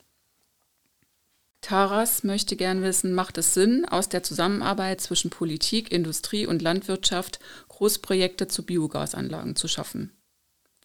Taras 1.64 2.24
möchte 2.24 2.58
gern 2.58 2.84
wissen, 2.84 3.14
macht 3.14 3.38
es 3.38 3.54
Sinn, 3.54 3.86
aus 3.86 4.10
der 4.10 4.22
Zusammenarbeit 4.22 5.00
zwischen 5.00 5.30
Politik, 5.30 5.92
Industrie 5.94 6.46
und 6.46 6.62
Landwirtschaft 6.62 7.40
Großprojekte 7.70 8.50
zu 8.50 8.64
Biogasanlagen 8.64 9.56
zu 9.56 9.70
schaffen? 9.70 10.12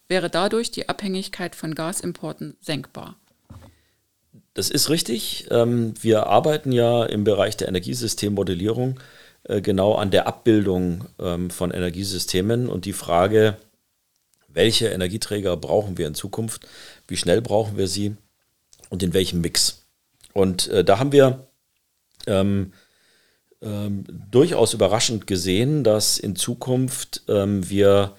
Wäre 0.07 0.31
dadurch 0.31 0.71
die 0.71 0.89
Abhängigkeit 0.89 1.57
von 1.57 1.75
Gasimporten 1.75 2.57
senkbar? 2.61 3.17
Das 4.55 4.71
ist 4.71 4.89
richtig. 4.89 5.49
Ähm, 5.51 5.95
wir 6.01 6.29
arbeiten 6.29 6.71
ja 6.71 7.05
im 7.05 7.25
Bereich 7.25 7.57
der 7.57 7.69
Energiesystemmodellierung 7.69 9.01
äh, 9.45 9.61
genau 9.61 9.95
an 9.95 10.13
der 10.13 10.29
Abbildung 10.29 11.07
ähm, 11.19 11.51
von 11.51 11.73
Energiesystemen 11.73 12.69
und 12.69 12.85
die 12.85 12.93
Frage, 12.93 13.57
welche 14.47 14.89
Energieträger 14.89 15.57
brauchen 15.57 15.99
wir 15.99 16.07
in 16.07 16.15
Zukunft, 16.15 16.69
wie 17.09 17.17
schnell 17.17 17.43
brauchen 17.43 17.77
wir 17.77 17.89
sie 17.89 18.17
und 18.91 19.03
in 19.03 19.13
welchem 19.13 19.41
Mix. 19.41 19.88
Und 20.33 20.69
äh, 20.69 20.85
da 20.85 20.99
haben 20.99 21.13
wir 21.13 21.49
ähm, 22.27 22.73
ähm, 23.61 24.05
durchaus 24.31 24.75
überraschend 24.75 25.27
gesehen, 25.27 25.85
dass 25.85 26.19
in 26.19 26.37
Zukunft 26.37 27.23
ähm, 27.29 27.69
wir 27.69 28.15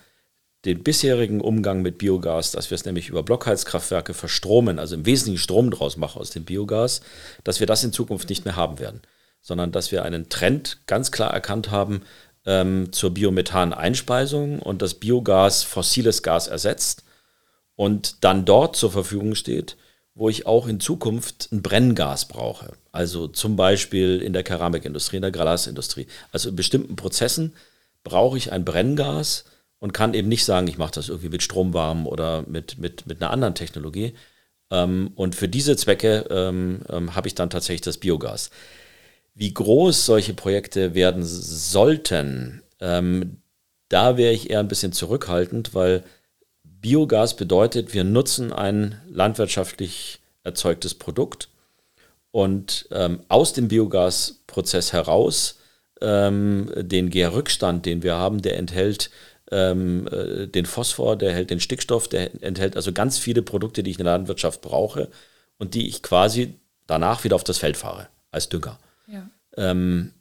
den 0.66 0.84
bisherigen 0.84 1.40
Umgang 1.40 1.82
mit 1.82 1.98
Biogas, 1.98 2.52
dass 2.52 2.70
wir 2.70 2.76
es 2.76 2.84
nämlich 2.84 3.08
über 3.08 3.24
Blockheizkraftwerke 3.24 4.14
verstromen, 4.14 4.78
also 4.78 4.96
im 4.96 5.06
Wesentlichen 5.06 5.40
Strom 5.40 5.72
draus 5.72 5.96
machen 5.96 6.20
aus 6.20 6.32
dem 6.32 6.44
Biogas, 6.44 7.02
dass 7.46 7.62
wir 7.62 7.68
das 7.68 7.84
in 7.84 7.94
Zukunft 7.94 8.28
nicht 8.30 8.44
mehr 8.44 8.58
haben 8.58 8.80
werden, 8.80 9.02
sondern 9.42 9.72
dass 9.72 9.92
wir 9.94 10.04
einen 10.04 10.28
Trend 10.28 10.82
ganz 10.86 11.12
klar 11.12 11.34
erkannt 11.34 11.72
haben 11.72 12.02
ähm, 12.46 12.92
zur 12.92 13.14
Biomethan-Einspeisung 13.14 14.60
und 14.60 14.82
das 14.82 14.96
Biogas 14.96 15.64
fossiles 15.64 16.24
Gas 16.24 16.48
ersetzt 16.48 17.04
und 17.76 18.26
dann 18.26 18.44
dort 18.44 18.76
zur 18.76 18.92
Verfügung 18.92 19.36
steht, 19.36 19.78
wo 20.16 20.30
ich 20.30 20.46
auch 20.46 20.68
in 20.68 20.80
Zukunft 20.80 21.50
ein 21.52 21.62
Brenngas 21.62 22.28
brauche. 22.28 22.74
Also 22.92 23.28
zum 23.28 23.56
Beispiel 23.56 24.22
in 24.22 24.34
der 24.34 24.44
Keramikindustrie, 24.44 25.18
in 25.18 25.22
der 25.22 25.32
Glasindustrie. 25.32 26.08
Also 26.32 26.50
in 26.50 26.56
bestimmten 26.56 26.96
Prozessen 26.96 27.54
brauche 28.04 28.38
ich 28.38 28.52
ein 28.52 28.66
Brenngas 28.66 29.46
und 29.80 29.94
kann 29.94 30.14
eben 30.14 30.28
nicht 30.28 30.44
sagen, 30.44 30.68
ich 30.68 30.78
mache 30.78 30.92
das 30.94 31.10
irgendwie 31.10 31.30
mit 31.30 31.44
Stromwarm 31.44 32.06
oder 32.06 32.44
mit, 32.48 32.78
mit, 32.80 33.08
mit 33.08 33.22
einer 33.22 33.32
anderen 33.32 33.56
Technologie. 33.56 34.14
Ähm, 34.72 35.12
und 35.16 35.36
für 35.36 35.48
diese 35.48 35.78
Zwecke 35.78 36.26
ähm, 36.30 36.82
ähm, 36.90 37.16
habe 37.16 37.28
ich 37.28 37.36
dann 37.36 37.50
tatsächlich 37.50 37.82
das 37.82 37.98
Biogas. 37.98 38.50
Wie 39.36 39.54
groß 39.54 40.06
solche 40.06 40.34
Projekte 40.34 40.96
werden 40.96 41.24
sollten, 41.24 42.62
da 42.82 44.18
wäre 44.18 44.32
ich 44.32 44.50
eher 44.50 44.62
ein 44.62 44.70
bisschen 44.70 44.94
zurückhaltend, 44.94 45.74
weil 45.74 46.04
Biogas 46.82 47.36
bedeutet, 47.36 47.94
wir 47.94 48.04
nutzen 48.04 48.54
ein 48.54 49.02
landwirtschaftlich 49.10 50.20
erzeugtes 50.44 50.96
Produkt 50.96 51.50
und 52.32 52.88
ähm, 52.92 53.22
aus 53.28 53.54
dem 53.54 53.68
Biogasprozess 53.68 54.94
heraus 54.94 55.60
ähm, 56.02 56.72
den 56.76 57.10
Gärrückstand, 57.10 57.86
den 57.86 58.04
wir 58.04 58.16
haben, 58.16 58.42
der 58.42 58.58
enthält 58.58 59.10
ähm, 59.52 60.08
äh, 60.08 60.48
den 60.48 60.66
Phosphor, 60.66 61.18
der 61.18 61.30
enthält 61.30 61.50
den 61.50 61.60
Stickstoff, 61.60 62.08
der 62.08 62.44
enthält 62.44 62.76
also 62.76 62.94
ganz 62.94 63.18
viele 63.18 63.42
Produkte, 63.42 63.84
die 63.84 63.92
ich 63.92 64.00
in 64.00 64.06
der 64.06 64.14
Landwirtschaft 64.14 64.62
brauche 64.62 65.10
und 65.58 65.74
die 65.74 65.88
ich 65.88 66.02
quasi 66.02 66.60
danach 66.88 67.24
wieder 67.24 67.36
auf 67.36 67.44
das 67.44 67.58
Feld 67.58 67.78
fahre 67.78 68.08
als 68.32 68.50
Dünger. 68.50 68.80
Ja. 69.08 69.30
Ähm, 69.58 70.14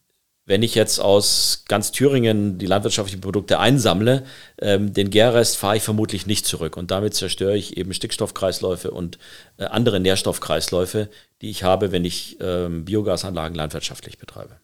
wenn 0.48 0.62
ich 0.62 0.74
jetzt 0.74 0.98
aus 0.98 1.64
ganz 1.68 1.92
Thüringen 1.92 2.56
die 2.56 2.64
landwirtschaftlichen 2.64 3.20
Produkte 3.20 3.58
einsammle, 3.58 4.24
ähm, 4.58 4.94
den 4.94 5.10
Gärrest 5.10 5.58
fahre 5.58 5.76
ich 5.76 5.82
vermutlich 5.82 6.26
nicht 6.26 6.46
zurück. 6.46 6.78
Und 6.78 6.90
damit 6.90 7.12
zerstöre 7.12 7.54
ich 7.54 7.76
eben 7.76 7.92
Stickstoffkreisläufe 7.92 8.90
und 8.90 9.18
äh, 9.58 9.64
andere 9.64 10.00
Nährstoffkreisläufe, 10.00 11.10
die 11.42 11.50
ich 11.50 11.64
habe, 11.64 11.92
wenn 11.92 12.06
ich 12.06 12.38
ähm, 12.40 12.86
Biogasanlagen 12.86 13.54
landwirtschaftlich 13.54 14.16
betreibe. 14.16 14.56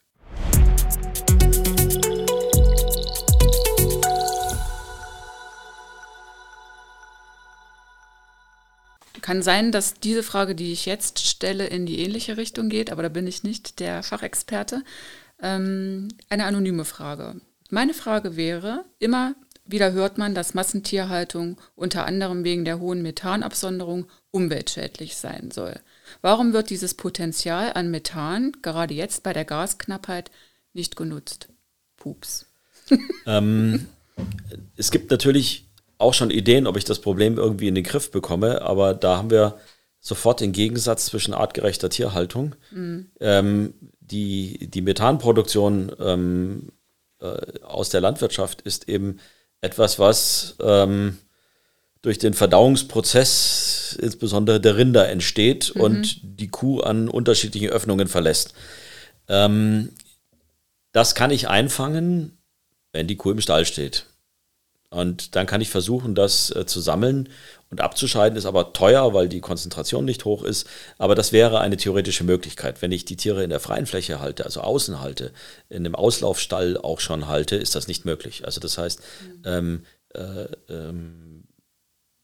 Kann 9.21 9.43
sein, 9.43 9.71
dass 9.71 9.95
diese 9.95 10.23
Frage, 10.23 10.55
die 10.55 10.73
ich 10.73 10.87
jetzt 10.87 11.27
stelle, 11.27 11.67
in 11.67 11.85
die 11.85 12.01
ähnliche 12.01 12.39
Richtung 12.39 12.71
geht, 12.71 12.91
aber 12.91 13.03
da 13.03 13.09
bin 13.11 13.27
ich 13.27 13.43
nicht 13.43 13.81
der 13.81 14.03
Fachexperte. 14.03 14.83
Ähm, 15.41 16.09
eine 16.29 16.45
anonyme 16.45 16.85
Frage. 16.85 17.41
Meine 17.71 17.95
Frage 17.95 18.37
wäre, 18.37 18.85
immer 18.99 19.35
wieder 19.67 19.93
hört 19.93 20.19
man, 20.19 20.35
dass 20.35 20.55
Massentierhaltung 20.55 21.59
unter 21.75 22.07
anderem 22.07 22.45
wegen 22.45 22.65
der 22.65 22.81
hohen 22.81 23.03
Methanabsonderung 23.03 24.07
umweltschädlich 24.31 25.17
sein 25.17 25.51
soll. 25.51 25.81
Warum 26.21 26.53
wird 26.53 26.71
dieses 26.71 26.95
Potenzial 26.95 27.73
an 27.73 27.91
Methan 27.91 28.53
gerade 28.63 28.95
jetzt 28.95 29.23
bei 29.23 29.33
der 29.33 29.45
Gasknappheit 29.45 30.31
nicht 30.75 30.97
genutzt? 30.97 31.49
Pups. 31.97 32.47
ähm, 33.27 33.87
es 34.77 34.91
gibt 34.91 35.11
natürlich 35.11 35.67
auch 35.97 36.13
schon 36.13 36.31
Ideen, 36.31 36.67
ob 36.67 36.77
ich 36.77 36.85
das 36.85 37.01
Problem 37.01 37.39
irgendwie 37.39 37.69
in 37.69 37.75
den 37.75 37.85
Griff 37.85 38.11
bekomme, 38.11 38.61
aber 38.63 38.93
da 38.93 39.17
haben 39.17 39.31
wir 39.31 39.59
sofort 40.05 40.41
den 40.41 40.53
Gegensatz 40.53 41.07
zwischen 41.07 41.33
artgerechter 41.33 41.89
Tierhaltung. 41.89 42.55
Mhm. 42.71 43.07
Ähm, 43.21 43.75
die, 44.01 44.69
die 44.71 44.83
Methanproduktion 44.83 45.93
ähm, 45.99 46.73
äh, 47.21 47.61
aus 47.63 47.89
der 47.89 48.03
Landwirtschaft 48.03 48.61
ist 48.61 48.87
eben 48.91 49.19
etwas, 49.63 49.99
was 49.99 50.57
ähm, 50.61 51.17
durch 52.03 52.19
den 52.19 52.35
Verdauungsprozess 52.35 53.99
insbesondere 53.99 54.61
der 54.61 54.77
Rinder 54.77 55.09
entsteht 55.09 55.73
mhm. 55.75 55.81
und 55.81 56.21
die 56.23 56.49
Kuh 56.49 56.81
an 56.81 57.09
unterschiedlichen 57.09 57.71
Öffnungen 57.71 58.07
verlässt. 58.07 58.53
Ähm, 59.27 59.89
das 60.93 61.15
kann 61.15 61.31
ich 61.31 61.49
einfangen, 61.49 62.37
wenn 62.93 63.07
die 63.07 63.17
Kuh 63.17 63.31
im 63.31 63.41
Stall 63.41 63.65
steht. 63.65 64.05
Und 64.91 65.35
dann 65.35 65.47
kann 65.47 65.63
ich 65.63 65.71
versuchen, 65.71 66.15
das 66.15 66.51
äh, 66.55 66.67
zu 66.67 66.83
sammeln 66.83 67.31
und 67.75 67.81
abzuscheiden, 67.81 68.39
ist 68.39 68.47
aber 68.47 68.73
teuer, 68.73 69.15
weil 69.15 69.29
die 69.29 69.41
Konzentration 69.41 70.05
nicht 70.05 70.25
hoch 70.25 70.45
ist. 70.45 70.69
Aber 70.97 71.17
das 71.17 71.33
wäre 71.33 71.59
eine 71.59 71.77
theoretische 71.77 72.23
Möglichkeit. 72.23 72.83
Wenn 72.83 72.93
ich 72.93 73.05
die 73.05 73.17
Tiere 73.17 73.43
in 73.43 73.51
der 73.51 73.59
freien 73.59 73.87
Fläche 73.87 74.21
halte, 74.21 74.45
also 74.45 74.61
außen 74.61 75.01
halte, 75.01 75.33
in 75.69 75.79
einem 75.79 75.97
Auslaufstall 75.97 76.79
auch 76.79 77.01
schon 77.01 77.27
halte, 77.27 77.57
ist 77.57 77.75
das 77.75 77.89
nicht 77.89 78.05
möglich. 78.05 78.45
Also 78.45 78.61
das 78.61 78.79
heißt, 78.79 79.01
mhm. 79.01 79.43
ähm, 79.45 79.83
äh, 80.15 80.47
ähm, 80.73 81.49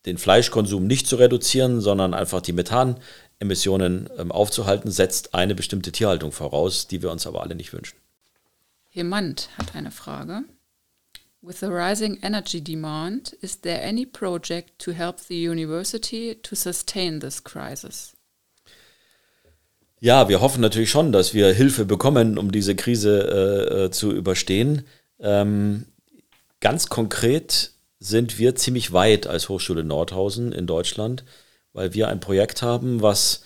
den 0.07 0.19
Fleischkonsum 0.19 0.87
nicht 0.87 1.09
zu 1.09 1.17
reduzieren, 1.17 1.81
sondern 1.81 2.15
einfach 2.15 2.43
die 2.43 2.53
Methanemissionen 2.53 4.09
ähm, 4.17 4.31
aufzuhalten, 4.31 4.93
setzt 4.93 5.35
eine 5.35 5.57
bestimmte 5.57 5.91
Tierhaltung 5.91 6.31
voraus, 6.31 6.87
die 6.87 7.03
wir 7.03 7.11
uns 7.11 7.27
aber 7.27 7.43
alle 7.43 7.57
nicht 7.57 7.73
wünschen. 7.73 7.99
Hemand 8.89 9.49
hat 9.59 9.75
eine 9.75 9.91
Frage. 9.91 10.43
With 11.43 11.61
the 11.61 11.69
rising 11.69 12.19
energy 12.23 12.61
demand, 12.61 13.35
is 13.41 13.57
there 13.63 13.83
any 13.83 14.05
project 14.05 14.79
to 14.81 14.93
help 14.93 15.21
the 15.21 15.37
university 15.37 16.35
to 16.35 16.55
sustain 16.55 17.21
this 17.21 17.43
crisis? 17.43 18.15
Ja, 20.01 20.29
wir 20.29 20.43
hoffen 20.43 20.61
natürlich 20.61 20.91
schon, 20.91 21.13
dass 21.13 21.33
wir 21.33 21.53
Hilfe 21.53 21.87
bekommen, 21.87 22.37
um 22.37 22.53
diese 22.53 22.75
Krise 22.75 23.21
äh, 23.21 23.85
äh, 23.85 23.91
zu 23.91 24.13
überstehen. 24.13 24.87
Ähm, 25.19 25.87
ganz 26.61 26.89
konkret 26.89 27.73
sind 27.99 28.39
wir 28.39 28.55
ziemlich 28.55 28.93
weit 28.93 29.27
als 29.27 29.49
Hochschule 29.49 29.85
Nordhausen 29.85 30.53
in 30.53 30.67
Deutschland, 30.67 31.25
weil 31.73 31.95
wir 31.95 32.09
ein 32.09 32.21
Projekt 32.21 32.61
haben, 32.61 33.01
was 33.01 33.43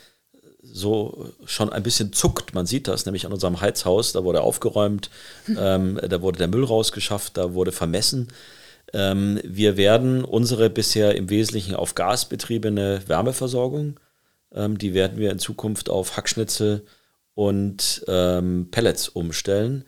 so 0.73 1.33
schon 1.45 1.71
ein 1.71 1.83
bisschen 1.83 2.13
zuckt. 2.13 2.55
Man 2.55 2.67
sieht 2.67 2.89
das 2.89 3.07
nämlich 3.07 3.27
an 3.27 3.33
unserem 3.33 3.61
Heizhaus. 3.61 4.13
Da 4.13 4.25
wurde 4.25 4.43
aufgeräumt, 4.43 5.11
ähm, 5.59 6.01
da 6.03 6.23
wurde 6.23 6.39
der 6.39 6.49
Müll 6.49 6.65
rausgeschafft, 6.65 7.37
da 7.37 7.55
wurde 7.55 7.73
vermessen. 7.73 8.29
Ähm, 8.93 9.41
wir 9.45 9.77
werden 9.77 10.25
unsere 10.25 10.71
bisher 10.71 11.17
im 11.17 11.31
Wesentlichen 11.31 11.75
auf 11.75 11.95
Gas 11.95 12.29
betriebene 12.29 13.03
Wärmeversorgung, 13.07 13.99
ähm, 14.53 14.79
die 14.79 14.95
werden 14.95 15.19
wir 15.19 15.33
in 15.33 15.39
Zukunft 15.39 15.91
auf 15.91 16.17
Hackschnitzel 16.17 16.85
und 17.35 18.05
ähm, 18.07 18.69
Pellets 18.71 19.09
umstellen. 19.09 19.85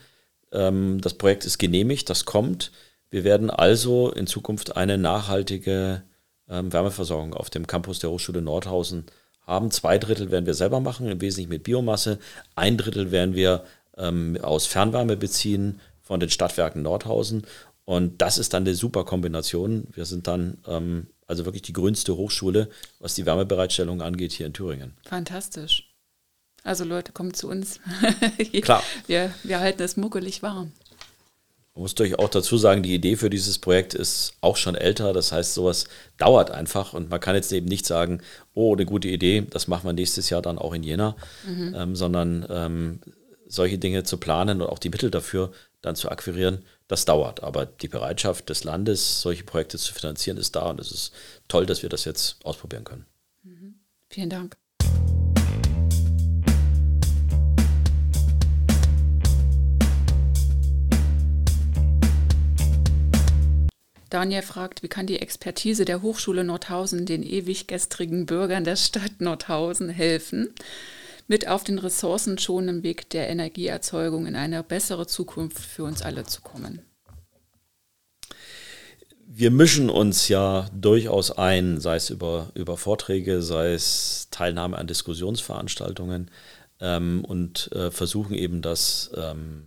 Ähm, 0.52 1.00
das 1.00 1.14
Projekt 1.14 1.44
ist 1.44 1.58
genehmigt, 1.58 2.10
das 2.10 2.24
kommt. 2.24 2.72
Wir 3.10 3.22
werden 3.22 3.50
also 3.50 4.10
in 4.10 4.26
Zukunft 4.26 4.76
eine 4.76 4.98
nachhaltige 4.98 6.02
ähm, 6.48 6.72
Wärmeversorgung 6.72 7.34
auf 7.34 7.50
dem 7.50 7.66
Campus 7.66 8.00
der 8.00 8.10
Hochschule 8.10 8.42
Nordhausen 8.42 9.06
haben. 9.46 9.70
Zwei 9.70 9.98
Drittel 9.98 10.30
werden 10.30 10.46
wir 10.46 10.54
selber 10.54 10.80
machen, 10.80 11.09
im 11.09 11.20
Wesentlichen 11.20 11.50
mit 11.50 11.62
Biomasse. 11.62 12.18
Ein 12.54 12.76
Drittel 12.76 13.11
werden 13.11 13.35
wir 13.35 13.64
ähm, 13.96 14.38
aus 14.42 14.66
Fernwärme 14.66 15.16
beziehen 15.16 15.80
von 16.02 16.20
den 16.20 16.30
Stadtwerken 16.30 16.82
Nordhausen. 16.82 17.46
Und 17.85 18.20
das 18.20 18.38
ist 18.38 18.52
dann 18.52 18.64
eine 18.64 18.74
super 18.74 19.04
Kombination. 19.04 19.87
Wir 19.92 20.04
sind 20.04 20.26
dann 20.26 20.59
ähm, 20.66 21.06
also 21.26 21.44
wirklich 21.44 21.62
die 21.62 21.72
grünste 21.72 22.16
Hochschule, 22.16 22.68
was 22.98 23.14
die 23.14 23.26
Wärmebereitstellung 23.26 24.02
angeht, 24.02 24.32
hier 24.32 24.46
in 24.46 24.52
Thüringen. 24.52 24.94
Fantastisch. 25.04 25.92
Also 26.62 26.85
Leute, 26.85 27.12
kommt 27.12 27.37
zu 27.37 27.48
uns. 27.48 27.78
Klar. 28.62 28.82
Wir, 29.06 29.32
wir 29.44 29.61
halten 29.61 29.82
es 29.82 29.96
muckelig 29.96 30.42
warm. 30.42 30.72
Man 31.76 31.82
muss 31.82 31.92
natürlich 31.92 32.18
auch 32.18 32.30
dazu 32.30 32.56
sagen, 32.56 32.82
die 32.82 32.94
Idee 32.94 33.16
für 33.16 33.28
dieses 33.28 33.58
Projekt 33.58 33.92
ist 33.92 34.32
auch 34.40 34.56
schon 34.56 34.76
älter. 34.76 35.12
Das 35.12 35.30
heißt, 35.30 35.52
sowas 35.52 35.84
dauert 36.16 36.50
einfach 36.50 36.94
und 36.94 37.10
man 37.10 37.20
kann 37.20 37.34
jetzt 37.34 37.52
eben 37.52 37.66
nicht 37.66 37.84
sagen, 37.84 38.22
oh, 38.54 38.74
eine 38.74 38.86
gute 38.86 39.08
Idee, 39.08 39.46
das 39.50 39.68
machen 39.68 39.84
wir 39.84 39.92
nächstes 39.92 40.30
Jahr 40.30 40.40
dann 40.40 40.58
auch 40.58 40.72
in 40.72 40.82
Jena, 40.82 41.16
mhm. 41.46 41.74
ähm, 41.76 41.94
sondern 41.94 42.46
ähm, 42.48 43.00
solche 43.46 43.76
Dinge 43.76 44.04
zu 44.04 44.16
planen 44.16 44.62
und 44.62 44.68
auch 44.68 44.78
die 44.78 44.88
Mittel 44.88 45.10
dafür 45.10 45.52
dann 45.82 45.96
zu 45.96 46.10
akquirieren, 46.10 46.64
das 46.88 47.04
dauert. 47.04 47.42
Aber 47.42 47.66
die 47.66 47.88
Bereitschaft 47.88 48.48
des 48.48 48.64
Landes, 48.64 49.20
solche 49.20 49.44
Projekte 49.44 49.76
zu 49.76 49.92
finanzieren, 49.92 50.38
ist 50.38 50.56
da 50.56 50.70
und 50.70 50.80
es 50.80 50.90
ist 50.90 51.12
toll, 51.46 51.66
dass 51.66 51.82
wir 51.82 51.90
das 51.90 52.06
jetzt 52.06 52.38
ausprobieren 52.42 52.84
können. 52.84 53.04
Mhm. 53.42 53.74
Vielen 54.08 54.30
Dank. 54.30 54.56
Daniel 64.11 64.42
fragt, 64.42 64.83
wie 64.83 64.88
kann 64.88 65.07
die 65.07 65.21
Expertise 65.21 65.85
der 65.85 66.03
Hochschule 66.03 66.45
Nordhausen 66.45 67.07
den 67.07 67.23
ewig 67.23 67.66
gestrigen 67.66 68.27
Bürgern 68.27 68.64
der 68.64 68.77
Stadt 68.77 69.21
Nordhausen 69.21 69.88
helfen, 69.88 70.55
mit 71.29 71.49
auf 71.49 71.64
den 71.64 71.79
ressourcenschonenden 71.79 72.83
Weg 72.83 73.11
der 73.11 73.29
Energieerzeugung 73.29 74.27
in 74.27 74.37
eine 74.37 74.62
bessere 74.62 75.07
Zukunft 75.07 75.59
für 75.59 75.85
uns 75.85 76.03
alle 76.03 76.25
zu 76.25 76.40
kommen? 76.40 76.83
wir 79.37 79.51
mischen 79.51 79.90
uns 79.90 80.29
ja 80.29 80.71
durchaus 80.73 81.31
ein, 81.31 81.79
sei 81.79 81.97
es 81.97 82.09
über, 82.09 82.51
über 82.55 82.79
Vorträge, 82.79 83.42
sei 83.42 83.75
es 83.75 84.29
Teilnahme 84.31 84.79
an 84.79 84.87
Diskussionsveranstaltungen 84.87 86.31
ähm, 86.81 87.23
und 87.23 87.71
äh, 87.73 87.90
versuchen 87.90 88.35
eben 88.35 88.62
das 88.62 89.11
ähm, 89.14 89.64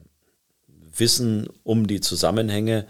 Wissen 0.95 1.47
um 1.63 1.86
die 1.86 2.02
Zusammenhänge 2.02 2.88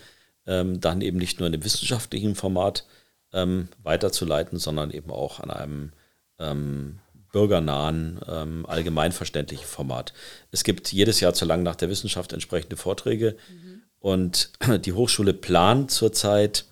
ähm, 0.50 0.82
dann 0.82 1.02
eben 1.02 1.20
nicht 1.20 1.40
nur 1.40 1.46
in 1.46 1.54
dem 1.54 1.64
wissenschaftlichen 1.64 2.36
Format 2.36 2.86
ähm, 3.32 3.70
weiterzuleiten, 3.84 4.58
sondern 4.58 4.90
eben 4.90 5.12
auch 5.12 5.40
an 5.40 5.52
einem 5.52 5.92
ähm, 6.40 7.00
bürgernahen, 7.32 8.20
ähm, 8.28 8.66
allgemeinverständlichen 8.66 9.68
Format. 9.68 10.14
Es 10.52 10.64
gibt 10.64 10.92
jedes 10.92 11.20
Jahr 11.20 11.36
zu 11.36 11.46
lang 11.46 11.62
nach 11.62 11.76
der 11.76 11.90
Wissenschaft 11.90 12.34
entsprechende 12.34 12.76
Vorträge 12.76 13.38
mhm. 13.50 13.84
und 14.00 14.52
die 14.86 14.94
Hochschule 14.94 15.34
plant 15.34 15.92
zurzeit 15.92 16.66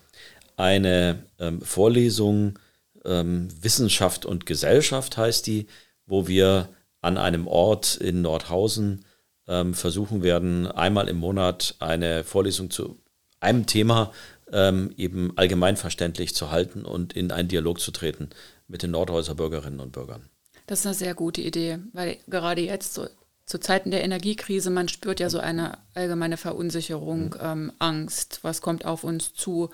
eine 0.56 1.22
ähm, 1.38 1.60
Vorlesung 1.60 2.58
ähm, 3.04 3.48
Wissenschaft 3.62 4.26
und 4.26 4.44
Gesellschaft 4.44 5.16
heißt 5.16 5.46
die, 5.46 5.68
wo 6.04 6.26
wir 6.26 6.68
an 7.00 7.16
einem 7.16 7.46
Ort 7.46 7.94
in 7.94 8.22
Nordhausen 8.22 9.04
ähm, 9.46 9.74
versuchen 9.74 10.24
werden, 10.24 10.66
einmal 10.66 11.08
im 11.08 11.18
Monat 11.18 11.76
eine 11.78 12.24
Vorlesung 12.24 12.70
zu 12.70 12.98
einem 13.40 13.66
Thema 13.66 14.12
ähm, 14.52 14.92
eben 14.96 15.32
allgemeinverständlich 15.36 16.34
zu 16.34 16.50
halten 16.50 16.84
und 16.84 17.12
in 17.12 17.30
einen 17.30 17.48
Dialog 17.48 17.80
zu 17.80 17.90
treten 17.90 18.30
mit 18.66 18.82
den 18.82 18.92
Nordhäuser 18.92 19.34
Bürgerinnen 19.34 19.80
und 19.80 19.92
Bürgern. 19.92 20.28
Das 20.66 20.80
ist 20.80 20.86
eine 20.86 20.94
sehr 20.94 21.14
gute 21.14 21.40
Idee, 21.40 21.78
weil 21.92 22.18
gerade 22.26 22.60
jetzt 22.60 22.94
so 22.94 23.06
zu 23.48 23.58
Zeiten 23.58 23.90
der 23.90 24.04
Energiekrise, 24.04 24.68
man 24.68 24.88
spürt 24.88 25.20
ja 25.20 25.30
so 25.30 25.38
eine 25.38 25.78
allgemeine 25.94 26.36
Verunsicherung, 26.36 27.30
mhm. 27.30 27.38
ähm, 27.40 27.72
Angst, 27.78 28.40
was 28.42 28.60
kommt 28.60 28.84
auf 28.84 29.04
uns 29.04 29.32
zu, 29.32 29.70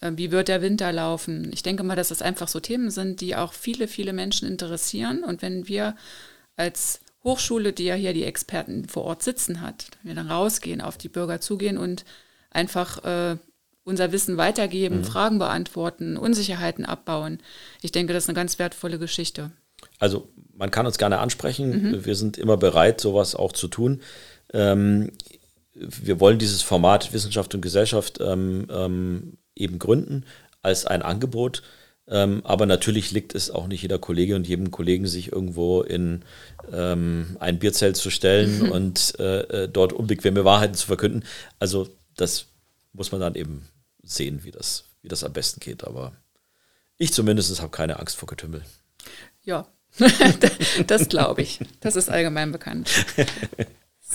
äh, 0.00 0.10
wie 0.16 0.32
wird 0.32 0.48
der 0.48 0.60
Winter 0.60 0.92
laufen. 0.92 1.50
Ich 1.52 1.62
denke 1.62 1.84
mal, 1.84 1.94
dass 1.94 2.08
das 2.08 2.20
einfach 2.20 2.48
so 2.48 2.58
Themen 2.58 2.90
sind, 2.90 3.20
die 3.20 3.36
auch 3.36 3.52
viele, 3.52 3.86
viele 3.86 4.12
Menschen 4.12 4.48
interessieren. 4.48 5.22
Und 5.22 5.40
wenn 5.40 5.68
wir 5.68 5.94
als 6.56 7.00
Hochschule, 7.22 7.72
die 7.72 7.84
ja 7.84 7.94
hier 7.94 8.12
die 8.12 8.24
Experten 8.24 8.88
vor 8.88 9.04
Ort 9.04 9.22
sitzen 9.22 9.60
hat, 9.60 9.86
wenn 10.02 10.08
wir 10.08 10.16
dann 10.16 10.30
rausgehen, 10.30 10.80
auf 10.80 10.98
die 10.98 11.08
Bürger 11.08 11.40
zugehen 11.40 11.78
und 11.78 12.04
einfach 12.52 13.04
äh, 13.04 13.36
unser 13.84 14.12
Wissen 14.12 14.36
weitergeben, 14.36 14.98
mhm. 14.98 15.04
Fragen 15.04 15.38
beantworten, 15.38 16.16
Unsicherheiten 16.16 16.84
abbauen. 16.84 17.38
Ich 17.82 17.92
denke, 17.92 18.12
das 18.12 18.24
ist 18.24 18.28
eine 18.28 18.36
ganz 18.36 18.58
wertvolle 18.58 18.98
Geschichte. 18.98 19.50
Also 19.98 20.28
man 20.54 20.70
kann 20.70 20.86
uns 20.86 20.98
gerne 20.98 21.18
ansprechen. 21.18 21.90
Mhm. 21.90 22.04
Wir 22.04 22.14
sind 22.14 22.38
immer 22.38 22.56
bereit, 22.56 23.00
sowas 23.00 23.34
auch 23.34 23.52
zu 23.52 23.68
tun. 23.68 24.00
Ähm, 24.52 25.10
wir 25.74 26.20
wollen 26.20 26.38
dieses 26.38 26.62
Format 26.62 27.12
Wissenschaft 27.12 27.54
und 27.54 27.62
Gesellschaft 27.62 28.18
ähm, 28.20 28.68
ähm, 28.70 29.38
eben 29.56 29.78
gründen 29.78 30.24
als 30.62 30.86
ein 30.86 31.02
Angebot. 31.02 31.62
Ähm, 32.08 32.42
aber 32.44 32.66
natürlich 32.66 33.12
liegt 33.12 33.34
es 33.34 33.50
auch 33.50 33.68
nicht 33.68 33.82
jeder 33.82 33.98
Kollege 33.98 34.36
und 34.36 34.46
jedem 34.46 34.70
Kollegen, 34.70 35.06
sich 35.06 35.32
irgendwo 35.32 35.82
in 35.82 36.24
ähm, 36.72 37.36
ein 37.40 37.58
Bierzelt 37.58 37.96
zu 37.96 38.10
stellen 38.10 38.64
mhm. 38.64 38.70
und 38.72 39.14
äh, 39.18 39.64
äh, 39.64 39.68
dort 39.68 39.92
unbequeme 39.92 40.44
Wahrheiten 40.44 40.74
zu 40.74 40.86
verkünden. 40.86 41.24
Also 41.58 41.88
das 42.16 42.46
muss 42.92 43.12
man 43.12 43.20
dann 43.20 43.34
eben 43.34 43.68
sehen, 44.02 44.44
wie 44.44 44.50
das, 44.50 44.84
wie 45.02 45.08
das 45.08 45.24
am 45.24 45.32
besten 45.32 45.60
geht. 45.60 45.84
Aber 45.84 46.12
ich 46.98 47.12
zumindest 47.12 47.60
habe 47.60 47.70
keine 47.70 47.98
Angst 47.98 48.16
vor 48.16 48.26
Getümmel. 48.26 48.62
Ja, 49.42 49.66
das 50.86 51.08
glaube 51.08 51.42
ich. 51.42 51.60
Das 51.80 51.96
ist 51.96 52.08
allgemein 52.10 52.52
bekannt. 52.52 52.90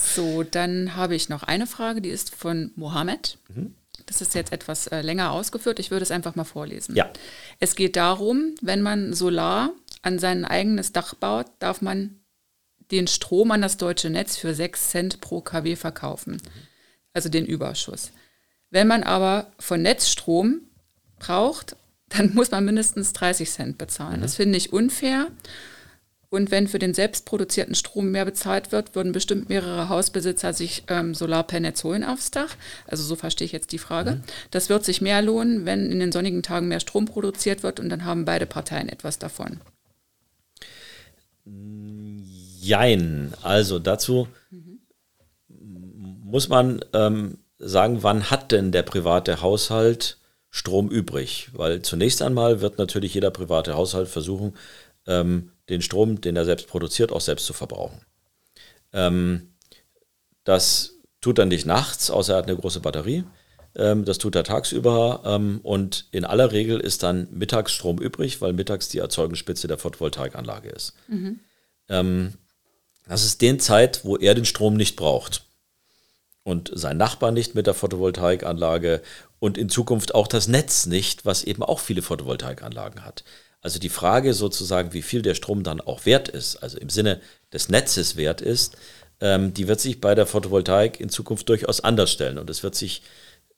So, 0.00 0.44
dann 0.44 0.94
habe 0.94 1.16
ich 1.16 1.28
noch 1.28 1.42
eine 1.42 1.66
Frage, 1.66 2.00
die 2.00 2.10
ist 2.10 2.34
von 2.34 2.70
Mohammed. 2.76 3.36
Mhm. 3.48 3.74
Das 4.06 4.20
ist 4.20 4.34
jetzt 4.34 4.52
etwas 4.52 4.86
äh, 4.86 5.02
länger 5.02 5.32
ausgeführt. 5.32 5.80
Ich 5.80 5.90
würde 5.90 6.04
es 6.04 6.10
einfach 6.10 6.36
mal 6.36 6.44
vorlesen. 6.44 6.94
Ja. 6.94 7.10
Es 7.58 7.74
geht 7.74 7.96
darum, 7.96 8.54
wenn 8.62 8.80
man 8.80 9.12
Solar 9.12 9.72
an 10.02 10.18
sein 10.18 10.44
eigenes 10.44 10.92
Dach 10.92 11.14
baut, 11.14 11.46
darf 11.58 11.82
man 11.82 12.20
den 12.90 13.06
Strom 13.06 13.50
an 13.50 13.60
das 13.60 13.76
deutsche 13.76 14.08
Netz 14.08 14.36
für 14.36 14.54
6 14.54 14.90
Cent 14.90 15.20
pro 15.20 15.40
kW 15.40 15.74
verkaufen. 15.74 16.34
Mhm. 16.34 16.67
Also 17.18 17.30
den 17.30 17.46
Überschuss. 17.46 18.12
Wenn 18.70 18.86
man 18.86 19.02
aber 19.02 19.50
von 19.58 19.82
Netzstrom 19.82 20.60
braucht, 21.18 21.74
dann 22.10 22.32
muss 22.34 22.52
man 22.52 22.64
mindestens 22.64 23.12
30 23.12 23.50
Cent 23.50 23.76
bezahlen. 23.76 24.18
Mhm. 24.18 24.22
Das 24.22 24.36
finde 24.36 24.56
ich 24.56 24.72
unfair. 24.72 25.26
Und 26.30 26.52
wenn 26.52 26.68
für 26.68 26.78
den 26.78 26.94
selbstproduzierten 26.94 27.74
Strom 27.74 28.12
mehr 28.12 28.24
bezahlt 28.24 28.70
wird, 28.70 28.94
würden 28.94 29.10
bestimmt 29.10 29.48
mehrere 29.48 29.88
Hausbesitzer 29.88 30.52
sich 30.52 30.84
ähm, 30.86 31.12
Solarpanels 31.12 31.82
holen 31.82 32.04
aufs 32.04 32.30
Dach. 32.30 32.54
Also 32.86 33.02
so 33.02 33.16
verstehe 33.16 33.46
ich 33.46 33.52
jetzt 33.52 33.72
die 33.72 33.78
Frage. 33.78 34.12
Mhm. 34.12 34.22
Das 34.52 34.68
wird 34.68 34.84
sich 34.84 35.00
mehr 35.00 35.20
lohnen, 35.20 35.66
wenn 35.66 35.90
in 35.90 35.98
den 35.98 36.12
sonnigen 36.12 36.44
Tagen 36.44 36.68
mehr 36.68 36.78
Strom 36.78 37.06
produziert 37.06 37.64
wird 37.64 37.80
und 37.80 37.88
dann 37.88 38.04
haben 38.04 38.24
beide 38.24 38.46
Parteien 38.46 38.88
etwas 38.88 39.18
davon. 39.18 39.60
Jein. 42.60 43.34
Also 43.42 43.80
dazu. 43.80 44.28
Muss 46.28 46.48
man 46.48 46.84
ähm, 46.92 47.38
sagen, 47.58 48.02
wann 48.02 48.30
hat 48.30 48.52
denn 48.52 48.70
der 48.70 48.82
private 48.82 49.40
Haushalt 49.40 50.18
Strom 50.50 50.90
übrig? 50.90 51.48
Weil 51.52 51.82
zunächst 51.82 52.22
einmal 52.22 52.60
wird 52.60 52.78
natürlich 52.78 53.14
jeder 53.14 53.30
private 53.30 53.74
Haushalt 53.74 54.08
versuchen, 54.08 54.54
ähm, 55.06 55.52
den 55.68 55.82
Strom, 55.82 56.20
den 56.20 56.36
er 56.36 56.44
selbst 56.44 56.68
produziert, 56.68 57.12
auch 57.12 57.20
selbst 57.20 57.46
zu 57.46 57.52
verbrauchen. 57.52 58.02
Ähm, 58.92 59.54
das 60.44 60.96
tut 61.20 61.38
er 61.38 61.46
nicht 61.46 61.66
nachts, 61.66 62.10
außer 62.10 62.34
er 62.34 62.38
hat 62.38 62.46
eine 62.46 62.56
große 62.56 62.80
Batterie. 62.80 63.24
Ähm, 63.74 64.04
das 64.04 64.18
tut 64.18 64.36
er 64.36 64.44
tagsüber 64.44 65.22
ähm, 65.24 65.60
und 65.62 66.08
in 66.10 66.24
aller 66.24 66.52
Regel 66.52 66.78
ist 66.78 67.02
dann 67.02 67.28
Mittagsstrom 67.30 67.98
übrig, 67.98 68.40
weil 68.40 68.52
mittags 68.52 68.88
die 68.88 68.98
Erzeugungsspitze 68.98 69.66
der 69.66 69.78
Photovoltaikanlage 69.78 70.68
ist. 70.68 70.94
Mhm. 71.08 71.40
Ähm, 71.88 72.34
das 73.06 73.24
ist 73.24 73.40
die 73.40 73.56
Zeit, 73.56 74.04
wo 74.04 74.16
er 74.16 74.34
den 74.34 74.44
Strom 74.44 74.74
nicht 74.74 74.96
braucht 74.96 75.47
und 76.48 76.70
sein 76.74 76.96
Nachbar 76.96 77.30
nicht 77.30 77.54
mit 77.54 77.66
der 77.66 77.74
Photovoltaikanlage 77.74 79.02
und 79.38 79.58
in 79.58 79.68
Zukunft 79.68 80.14
auch 80.14 80.26
das 80.26 80.48
Netz 80.48 80.86
nicht, 80.86 81.26
was 81.26 81.44
eben 81.44 81.62
auch 81.62 81.78
viele 81.78 82.00
Photovoltaikanlagen 82.00 83.04
hat. 83.04 83.22
Also 83.60 83.78
die 83.78 83.90
Frage 83.90 84.32
sozusagen, 84.32 84.94
wie 84.94 85.02
viel 85.02 85.20
der 85.20 85.34
Strom 85.34 85.62
dann 85.62 85.82
auch 85.82 86.06
wert 86.06 86.28
ist, 86.28 86.56
also 86.56 86.78
im 86.78 86.88
Sinne 86.88 87.20
des 87.52 87.68
Netzes 87.68 88.16
wert 88.16 88.40
ist, 88.40 88.78
ähm, 89.20 89.52
die 89.52 89.68
wird 89.68 89.80
sich 89.80 90.00
bei 90.00 90.14
der 90.14 90.24
Photovoltaik 90.24 91.00
in 91.00 91.10
Zukunft 91.10 91.50
durchaus 91.50 91.82
anders 91.82 92.10
stellen. 92.10 92.38
Und 92.38 92.48
es 92.48 92.62
wird 92.62 92.74
sich, 92.74 93.02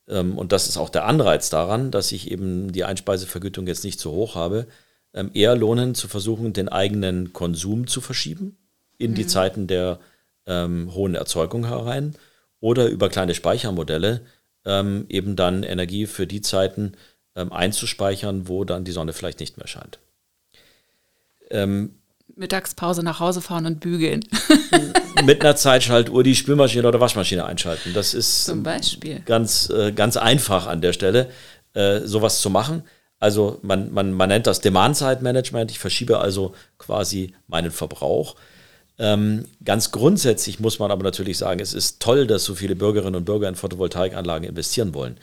ähm, 0.08 0.36
und 0.36 0.50
das 0.50 0.66
ist 0.66 0.76
auch 0.76 0.88
der 0.88 1.04
Anreiz 1.04 1.48
daran, 1.48 1.92
dass 1.92 2.10
ich 2.10 2.28
eben 2.28 2.72
die 2.72 2.82
Einspeisevergütung 2.82 3.68
jetzt 3.68 3.84
nicht 3.84 4.00
so 4.00 4.10
hoch 4.10 4.34
habe, 4.34 4.66
ähm, 5.14 5.30
eher 5.32 5.54
lohnen 5.54 5.94
zu 5.94 6.08
versuchen, 6.08 6.54
den 6.54 6.68
eigenen 6.68 7.32
Konsum 7.32 7.86
zu 7.86 8.00
verschieben 8.00 8.56
in 8.98 9.12
mhm. 9.12 9.14
die 9.14 9.26
Zeiten 9.28 9.68
der 9.68 10.00
ähm, 10.46 10.92
hohen 10.92 11.14
Erzeugung 11.14 11.66
herein 11.68 12.16
oder 12.60 12.86
über 12.86 13.08
kleine 13.08 13.34
Speichermodelle 13.34 14.22
ähm, 14.64 15.06
eben 15.08 15.36
dann 15.36 15.62
Energie 15.62 16.06
für 16.06 16.26
die 16.26 16.40
Zeiten 16.42 16.92
ähm, 17.34 17.52
einzuspeichern, 17.52 18.48
wo 18.48 18.64
dann 18.64 18.84
die 18.84 18.92
Sonne 18.92 19.12
vielleicht 19.12 19.40
nicht 19.40 19.56
mehr 19.56 19.66
scheint. 19.66 19.98
Ähm, 21.50 21.96
Mittagspause 22.36 23.02
nach 23.02 23.20
Hause 23.20 23.40
fahren 23.40 23.66
und 23.66 23.80
bügeln. 23.80 24.24
mit 25.24 25.42
einer 25.42 25.56
Zeitschaltuhr 25.56 26.22
die 26.22 26.34
Spülmaschine 26.34 26.86
oder 26.86 27.00
Waschmaschine 27.00 27.44
einschalten. 27.44 27.92
Das 27.92 28.14
ist 28.14 28.44
Zum 28.44 28.62
Beispiel. 28.62 29.20
ganz, 29.26 29.68
äh, 29.70 29.92
ganz 29.92 30.16
einfach 30.16 30.66
an 30.66 30.80
der 30.80 30.92
Stelle, 30.92 31.30
äh, 31.74 32.00
sowas 32.00 32.40
zu 32.40 32.50
machen. 32.50 32.84
Also 33.18 33.58
man, 33.62 33.92
man, 33.92 34.12
man 34.12 34.28
nennt 34.28 34.46
das 34.46 34.60
Demand-Side-Management. 34.60 35.70
Ich 35.70 35.78
verschiebe 35.78 36.18
also 36.18 36.54
quasi 36.78 37.34
meinen 37.46 37.70
Verbrauch. 37.70 38.36
Ähm, 39.00 39.46
ganz 39.64 39.92
grundsätzlich 39.92 40.60
muss 40.60 40.78
man 40.78 40.90
aber 40.90 41.02
natürlich 41.02 41.38
sagen, 41.38 41.58
es 41.60 41.72
ist 41.72 42.00
toll, 42.00 42.26
dass 42.26 42.44
so 42.44 42.54
viele 42.54 42.76
Bürgerinnen 42.76 43.16
und 43.16 43.24
Bürger 43.24 43.48
in 43.48 43.54
Photovoltaikanlagen 43.54 44.46
investieren 44.46 44.92
wollen. 44.92 45.16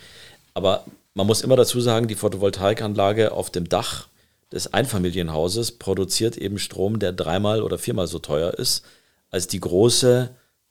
Aber 0.55 0.85
man 1.13 1.27
muss 1.27 1.41
immer 1.41 1.55
dazu 1.55 1.79
sagen, 1.79 2.07
die 2.07 2.15
Photovoltaikanlage 2.15 3.31
auf 3.31 3.51
dem 3.51 3.69
Dach 3.69 4.07
des 4.51 4.73
Einfamilienhauses 4.73 5.73
produziert 5.73 6.37
eben 6.37 6.57
Strom, 6.57 6.97
der 6.97 7.11
dreimal 7.11 7.61
oder 7.61 7.77
viermal 7.77 8.07
so 8.07 8.17
teuer 8.17 8.55
ist 8.55 8.83
als 9.29 9.47
die 9.47 9.59
große 9.59 10.29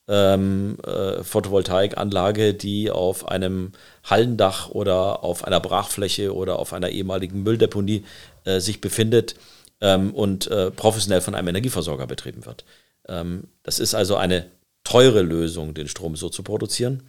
ähm, 0.08 0.76
äh, 0.84 1.22
Photovoltaikanlage, 1.22 2.54
die 2.54 2.90
auf 2.90 3.28
einem 3.28 3.70
Hallendach 4.02 4.70
oder 4.70 5.22
auf 5.22 5.44
einer 5.44 5.60
Brachfläche 5.60 6.34
oder 6.34 6.58
auf 6.58 6.72
einer 6.72 6.88
ehemaligen 6.88 7.44
Mülldeponie 7.44 8.04
äh, 8.44 8.58
sich 8.58 8.80
befindet 8.80 9.36
ähm, 9.80 10.12
und 10.12 10.50
äh, 10.50 10.72
professionell 10.72 11.20
von 11.20 11.36
einem 11.36 11.48
Energieversorger 11.48 12.08
betrieben 12.08 12.46
wird. 12.46 12.64
Ähm, 13.08 13.44
das 13.62 13.78
ist 13.78 13.94
also 13.94 14.16
eine 14.16 14.46
teure 14.84 15.22
Lösung, 15.22 15.74
den 15.74 15.88
Strom 15.88 16.16
so 16.16 16.28
zu 16.28 16.42
produzieren. 16.42 17.02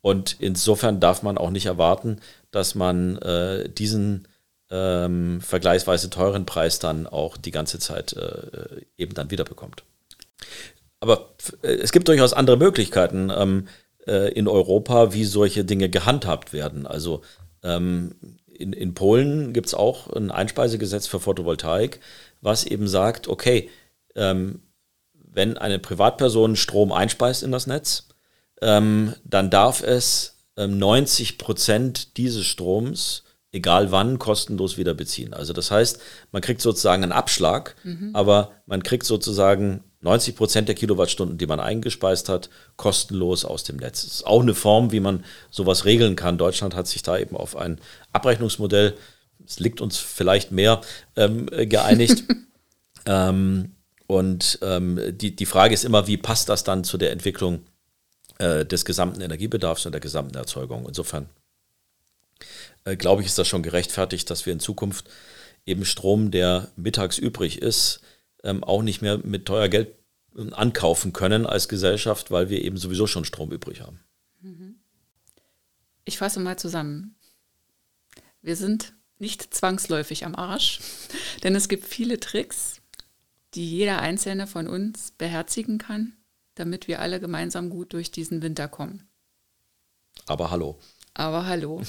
Und 0.00 0.36
insofern 0.38 1.00
darf 1.00 1.22
man 1.22 1.38
auch 1.38 1.50
nicht 1.50 1.66
erwarten, 1.66 2.20
dass 2.50 2.74
man 2.74 3.18
äh, 3.18 3.68
diesen 3.68 4.28
ähm, 4.70 5.40
vergleichsweise 5.40 6.10
teuren 6.10 6.46
Preis 6.46 6.78
dann 6.78 7.06
auch 7.06 7.36
die 7.36 7.50
ganze 7.50 7.78
Zeit 7.78 8.12
äh, 8.12 8.82
eben 8.96 9.14
dann 9.14 9.30
wiederbekommt. 9.30 9.82
Aber 11.00 11.30
äh, 11.62 11.74
es 11.74 11.92
gibt 11.92 12.08
durchaus 12.08 12.32
andere 12.32 12.56
Möglichkeiten 12.56 13.30
ähm, 13.34 13.68
äh, 14.06 14.32
in 14.32 14.46
Europa, 14.48 15.12
wie 15.12 15.24
solche 15.24 15.64
Dinge 15.64 15.88
gehandhabt 15.88 16.52
werden. 16.52 16.86
Also 16.86 17.22
Ähm, 17.64 18.14
in, 18.46 18.72
in 18.72 18.94
Polen 18.94 19.52
gibt 19.52 19.66
es 19.66 19.74
auch 19.74 20.08
ein 20.14 20.30
Einspeisegesetz 20.30 21.08
für 21.08 21.18
Photovoltaik, 21.18 21.98
was 22.40 22.64
eben 22.64 22.86
sagt, 22.86 23.26
okay, 23.26 23.68
ähm, 24.14 24.60
wenn 25.32 25.58
eine 25.58 25.78
Privatperson 25.78 26.56
Strom 26.56 26.92
einspeist 26.92 27.42
in 27.42 27.52
das 27.52 27.66
Netz, 27.66 28.08
ähm, 28.60 29.14
dann 29.24 29.50
darf 29.50 29.82
es 29.82 30.36
90 30.56 31.30
ähm, 31.30 31.38
Prozent 31.38 32.16
dieses 32.16 32.46
Stroms, 32.46 33.22
egal 33.52 33.92
wann, 33.92 34.18
kostenlos 34.18 34.76
wieder 34.76 34.94
beziehen. 34.94 35.32
Also 35.32 35.52
das 35.52 35.70
heißt, 35.70 36.00
man 36.32 36.42
kriegt 36.42 36.60
sozusagen 36.60 37.02
einen 37.02 37.12
Abschlag, 37.12 37.76
mhm. 37.84 38.10
aber 38.14 38.52
man 38.66 38.82
kriegt 38.82 39.06
sozusagen 39.06 39.84
90 40.00 40.36
Prozent 40.36 40.68
der 40.68 40.74
Kilowattstunden, 40.74 41.38
die 41.38 41.46
man 41.46 41.60
eingespeist 41.60 42.28
hat, 42.28 42.50
kostenlos 42.76 43.44
aus 43.44 43.64
dem 43.64 43.76
Netz. 43.76 44.02
Das 44.02 44.12
ist 44.12 44.26
auch 44.26 44.42
eine 44.42 44.54
Form, 44.54 44.92
wie 44.92 45.00
man 45.00 45.24
sowas 45.50 45.84
regeln 45.84 46.14
kann. 46.14 46.38
Deutschland 46.38 46.74
hat 46.74 46.86
sich 46.86 47.02
da 47.02 47.18
eben 47.18 47.36
auf 47.36 47.56
ein 47.56 47.80
Abrechnungsmodell, 48.12 48.94
es 49.44 49.60
liegt 49.60 49.80
uns 49.80 49.98
vielleicht 49.98 50.52
mehr, 50.52 50.80
ähm, 51.16 51.46
geeinigt. 51.46 52.24
ähm, 53.06 53.76
und 54.08 54.58
ähm, 54.62 54.98
die, 55.18 55.36
die 55.36 55.46
Frage 55.46 55.74
ist 55.74 55.84
immer, 55.84 56.06
wie 56.06 56.16
passt 56.16 56.48
das 56.48 56.64
dann 56.64 56.82
zu 56.82 56.96
der 56.96 57.12
Entwicklung 57.12 57.60
äh, 58.38 58.64
des 58.64 58.86
gesamten 58.86 59.20
Energiebedarfs 59.20 59.84
und 59.84 59.92
der 59.92 60.00
gesamten 60.00 60.34
Erzeugung? 60.34 60.86
Insofern 60.88 61.28
äh, 62.84 62.96
glaube 62.96 63.20
ich, 63.20 63.28
ist 63.28 63.38
das 63.38 63.46
schon 63.46 63.62
gerechtfertigt, 63.62 64.30
dass 64.30 64.46
wir 64.46 64.54
in 64.54 64.60
Zukunft 64.60 65.10
eben 65.66 65.84
Strom, 65.84 66.30
der 66.30 66.72
mittags 66.76 67.18
übrig 67.18 67.60
ist, 67.60 68.00
ähm, 68.42 68.64
auch 68.64 68.80
nicht 68.80 69.02
mehr 69.02 69.18
mit 69.18 69.44
teuer 69.44 69.68
Geld 69.68 69.94
ähm, 70.36 70.54
ankaufen 70.54 71.12
können 71.12 71.44
als 71.44 71.68
Gesellschaft, 71.68 72.30
weil 72.30 72.48
wir 72.48 72.62
eben 72.62 72.78
sowieso 72.78 73.06
schon 73.06 73.26
Strom 73.26 73.52
übrig 73.52 73.82
haben. 73.82 74.00
Ich 76.06 76.16
fasse 76.16 76.40
mal 76.40 76.58
zusammen. 76.58 77.14
Wir 78.40 78.56
sind 78.56 78.94
nicht 79.18 79.52
zwangsläufig 79.52 80.24
am 80.24 80.34
Arsch, 80.34 80.80
denn 81.42 81.54
es 81.54 81.68
gibt 81.68 81.86
viele 81.86 82.18
Tricks, 82.18 82.77
die 83.58 83.68
jeder 83.68 84.00
einzelne 84.00 84.46
von 84.46 84.68
uns 84.68 85.10
beherzigen 85.18 85.78
kann, 85.78 86.12
damit 86.54 86.86
wir 86.86 87.00
alle 87.00 87.18
gemeinsam 87.18 87.70
gut 87.70 87.92
durch 87.92 88.12
diesen 88.12 88.40
Winter 88.40 88.68
kommen. 88.68 89.08
Aber 90.26 90.52
hallo. 90.52 90.78
Aber 91.12 91.44
hallo. 91.46 91.82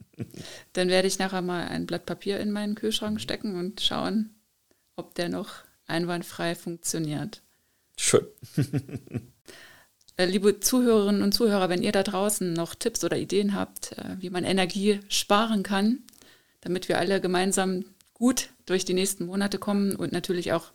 Dann 0.74 0.88
werde 0.88 1.08
ich 1.08 1.18
nachher 1.18 1.42
mal 1.42 1.66
ein 1.66 1.86
Blatt 1.86 2.06
Papier 2.06 2.38
in 2.38 2.52
meinen 2.52 2.76
Kühlschrank 2.76 3.20
stecken 3.20 3.56
und 3.56 3.80
schauen, 3.80 4.30
ob 4.94 5.16
der 5.16 5.28
noch 5.28 5.48
einwandfrei 5.86 6.54
funktioniert. 6.54 7.42
Schön. 7.98 8.26
Äh, 10.18 10.26
liebe 10.26 10.60
Zuhörerinnen 10.60 11.22
und 11.22 11.32
Zuhörer, 11.32 11.70
wenn 11.70 11.82
ihr 11.82 11.90
da 11.90 12.02
draußen 12.02 12.52
noch 12.52 12.74
Tipps 12.74 13.02
oder 13.02 13.16
Ideen 13.16 13.54
habt, 13.54 13.92
äh, 13.92 14.16
wie 14.18 14.28
man 14.28 14.44
Energie 14.44 15.00
sparen 15.08 15.62
kann, 15.62 16.02
damit 16.60 16.90
wir 16.90 16.98
alle 16.98 17.18
gemeinsam 17.18 17.86
gut 18.12 18.50
durch 18.66 18.84
die 18.84 18.92
nächsten 18.92 19.24
Monate 19.24 19.58
kommen 19.58 19.96
und 19.96 20.12
natürlich 20.12 20.52
auch 20.52 20.70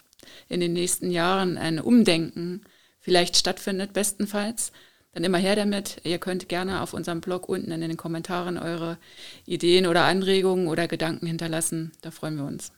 in 0.49 0.60
den 0.60 0.73
nächsten 0.73 1.12
Jahren 1.12 1.58
ein 1.58 1.80
Umdenken 1.80 2.62
vielleicht 2.99 3.38
stattfindet, 3.38 3.93
bestenfalls, 3.93 4.71
dann 5.13 5.23
immer 5.23 5.38
her 5.38 5.56
damit. 5.56 6.01
Ihr 6.03 6.19
könnt 6.19 6.49
gerne 6.49 6.82
auf 6.82 6.93
unserem 6.93 7.21
Blog 7.21 7.49
unten 7.49 7.71
in 7.71 7.82
den 7.82 7.97
Kommentaren 7.97 8.58
eure 8.58 8.97
Ideen 9.45 9.88
oder 9.88 10.03
Anregungen 10.03 10.67
oder 10.67 10.88
Gedanken 10.88 11.25
hinterlassen. 11.25 11.91
Da 12.01 12.12
freuen 12.12 12.36
wir 12.36 12.45
uns. 12.45 12.71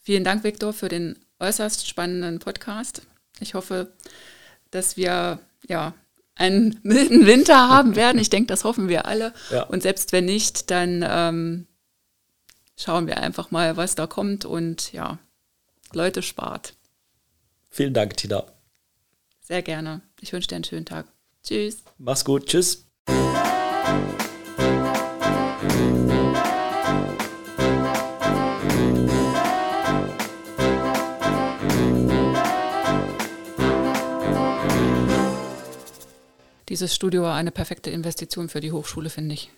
Vielen 0.00 0.24
Dank, 0.24 0.44
Viktor, 0.44 0.72
für 0.72 0.88
den 0.88 1.16
äußerst 1.40 1.88
spannenden 1.88 2.38
Podcast. 2.38 3.02
Ich 3.40 3.54
hoffe, 3.54 3.92
dass 4.70 4.96
wir 4.96 5.40
ja 5.68 5.94
einen 6.34 6.78
milden 6.84 7.26
Winter 7.26 7.68
haben 7.68 7.96
werden. 7.96 8.20
Ich 8.20 8.30
denke, 8.30 8.48
das 8.48 8.64
hoffen 8.64 8.88
wir 8.88 9.06
alle. 9.06 9.32
Ja. 9.50 9.62
Und 9.64 9.82
selbst 9.82 10.12
wenn 10.12 10.24
nicht, 10.24 10.70
dann 10.70 11.04
ähm, 11.08 11.66
schauen 12.76 13.06
wir 13.06 13.18
einfach 13.18 13.50
mal, 13.50 13.76
was 13.76 13.94
da 13.94 14.06
kommt 14.06 14.44
und 14.44 14.92
ja, 14.92 15.18
Leute 15.94 16.22
spart. 16.22 16.74
Vielen 17.70 17.94
Dank, 17.94 18.16
Tina. 18.16 18.44
Sehr 19.40 19.62
gerne. 19.62 20.02
Ich 20.20 20.32
wünsche 20.32 20.48
dir 20.48 20.56
einen 20.56 20.64
schönen 20.64 20.86
Tag. 20.86 21.06
Tschüss. 21.42 21.82
Mach's 21.98 22.24
gut. 22.24 22.46
Tschüss. 22.46 22.86
dieses 36.82 36.94
Studio 36.96 37.22
war 37.22 37.36
eine 37.36 37.52
perfekte 37.52 37.90
Investition 37.90 38.48
für 38.48 38.60
die 38.60 38.72
Hochschule, 38.72 39.08
finde 39.08 39.34
ich. 39.34 39.50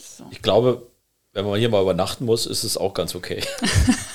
So. 0.00 0.24
Ich 0.30 0.42
glaube, 0.42 0.86
wenn 1.32 1.44
man 1.44 1.58
hier 1.58 1.68
mal 1.68 1.82
übernachten 1.82 2.24
muss, 2.24 2.46
ist 2.46 2.62
es 2.62 2.76
auch 2.76 2.94
ganz 2.94 3.16
okay. 3.16 3.42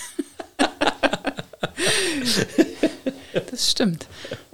das 3.57 3.71
stimmt. 3.71 4.07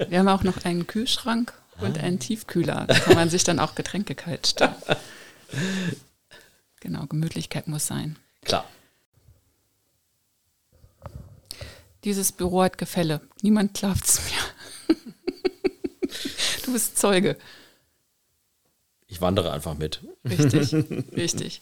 Wir 0.07 0.19
haben 0.19 0.29
auch 0.29 0.43
noch 0.43 0.63
einen 0.63 0.87
Kühlschrank 0.87 1.53
und 1.79 1.97
einen 1.97 2.19
Tiefkühler. 2.19 2.85
Da 2.87 2.93
kann 2.99 3.15
man 3.15 3.29
sich 3.29 3.43
dann 3.43 3.59
auch 3.59 3.75
Getränke 3.75 4.15
kalt 4.15 4.47
stellen. 4.47 4.75
Genau, 6.79 7.05
Gemütlichkeit 7.07 7.67
muss 7.67 7.85
sein. 7.85 8.17
Klar. 8.45 8.65
Dieses 12.03 12.31
Büro 12.31 12.63
hat 12.63 12.77
Gefälle. 12.77 13.21
Niemand 13.41 13.73
glaubt 13.73 14.05
es 14.05 14.21
mir. 14.25 14.95
du 16.65 16.73
bist 16.73 16.97
Zeuge. 16.97 17.37
Ich 19.07 19.21
wandere 19.21 19.51
einfach 19.51 19.77
mit. 19.77 20.01
Richtig, 20.25 20.73
richtig. 21.15 21.61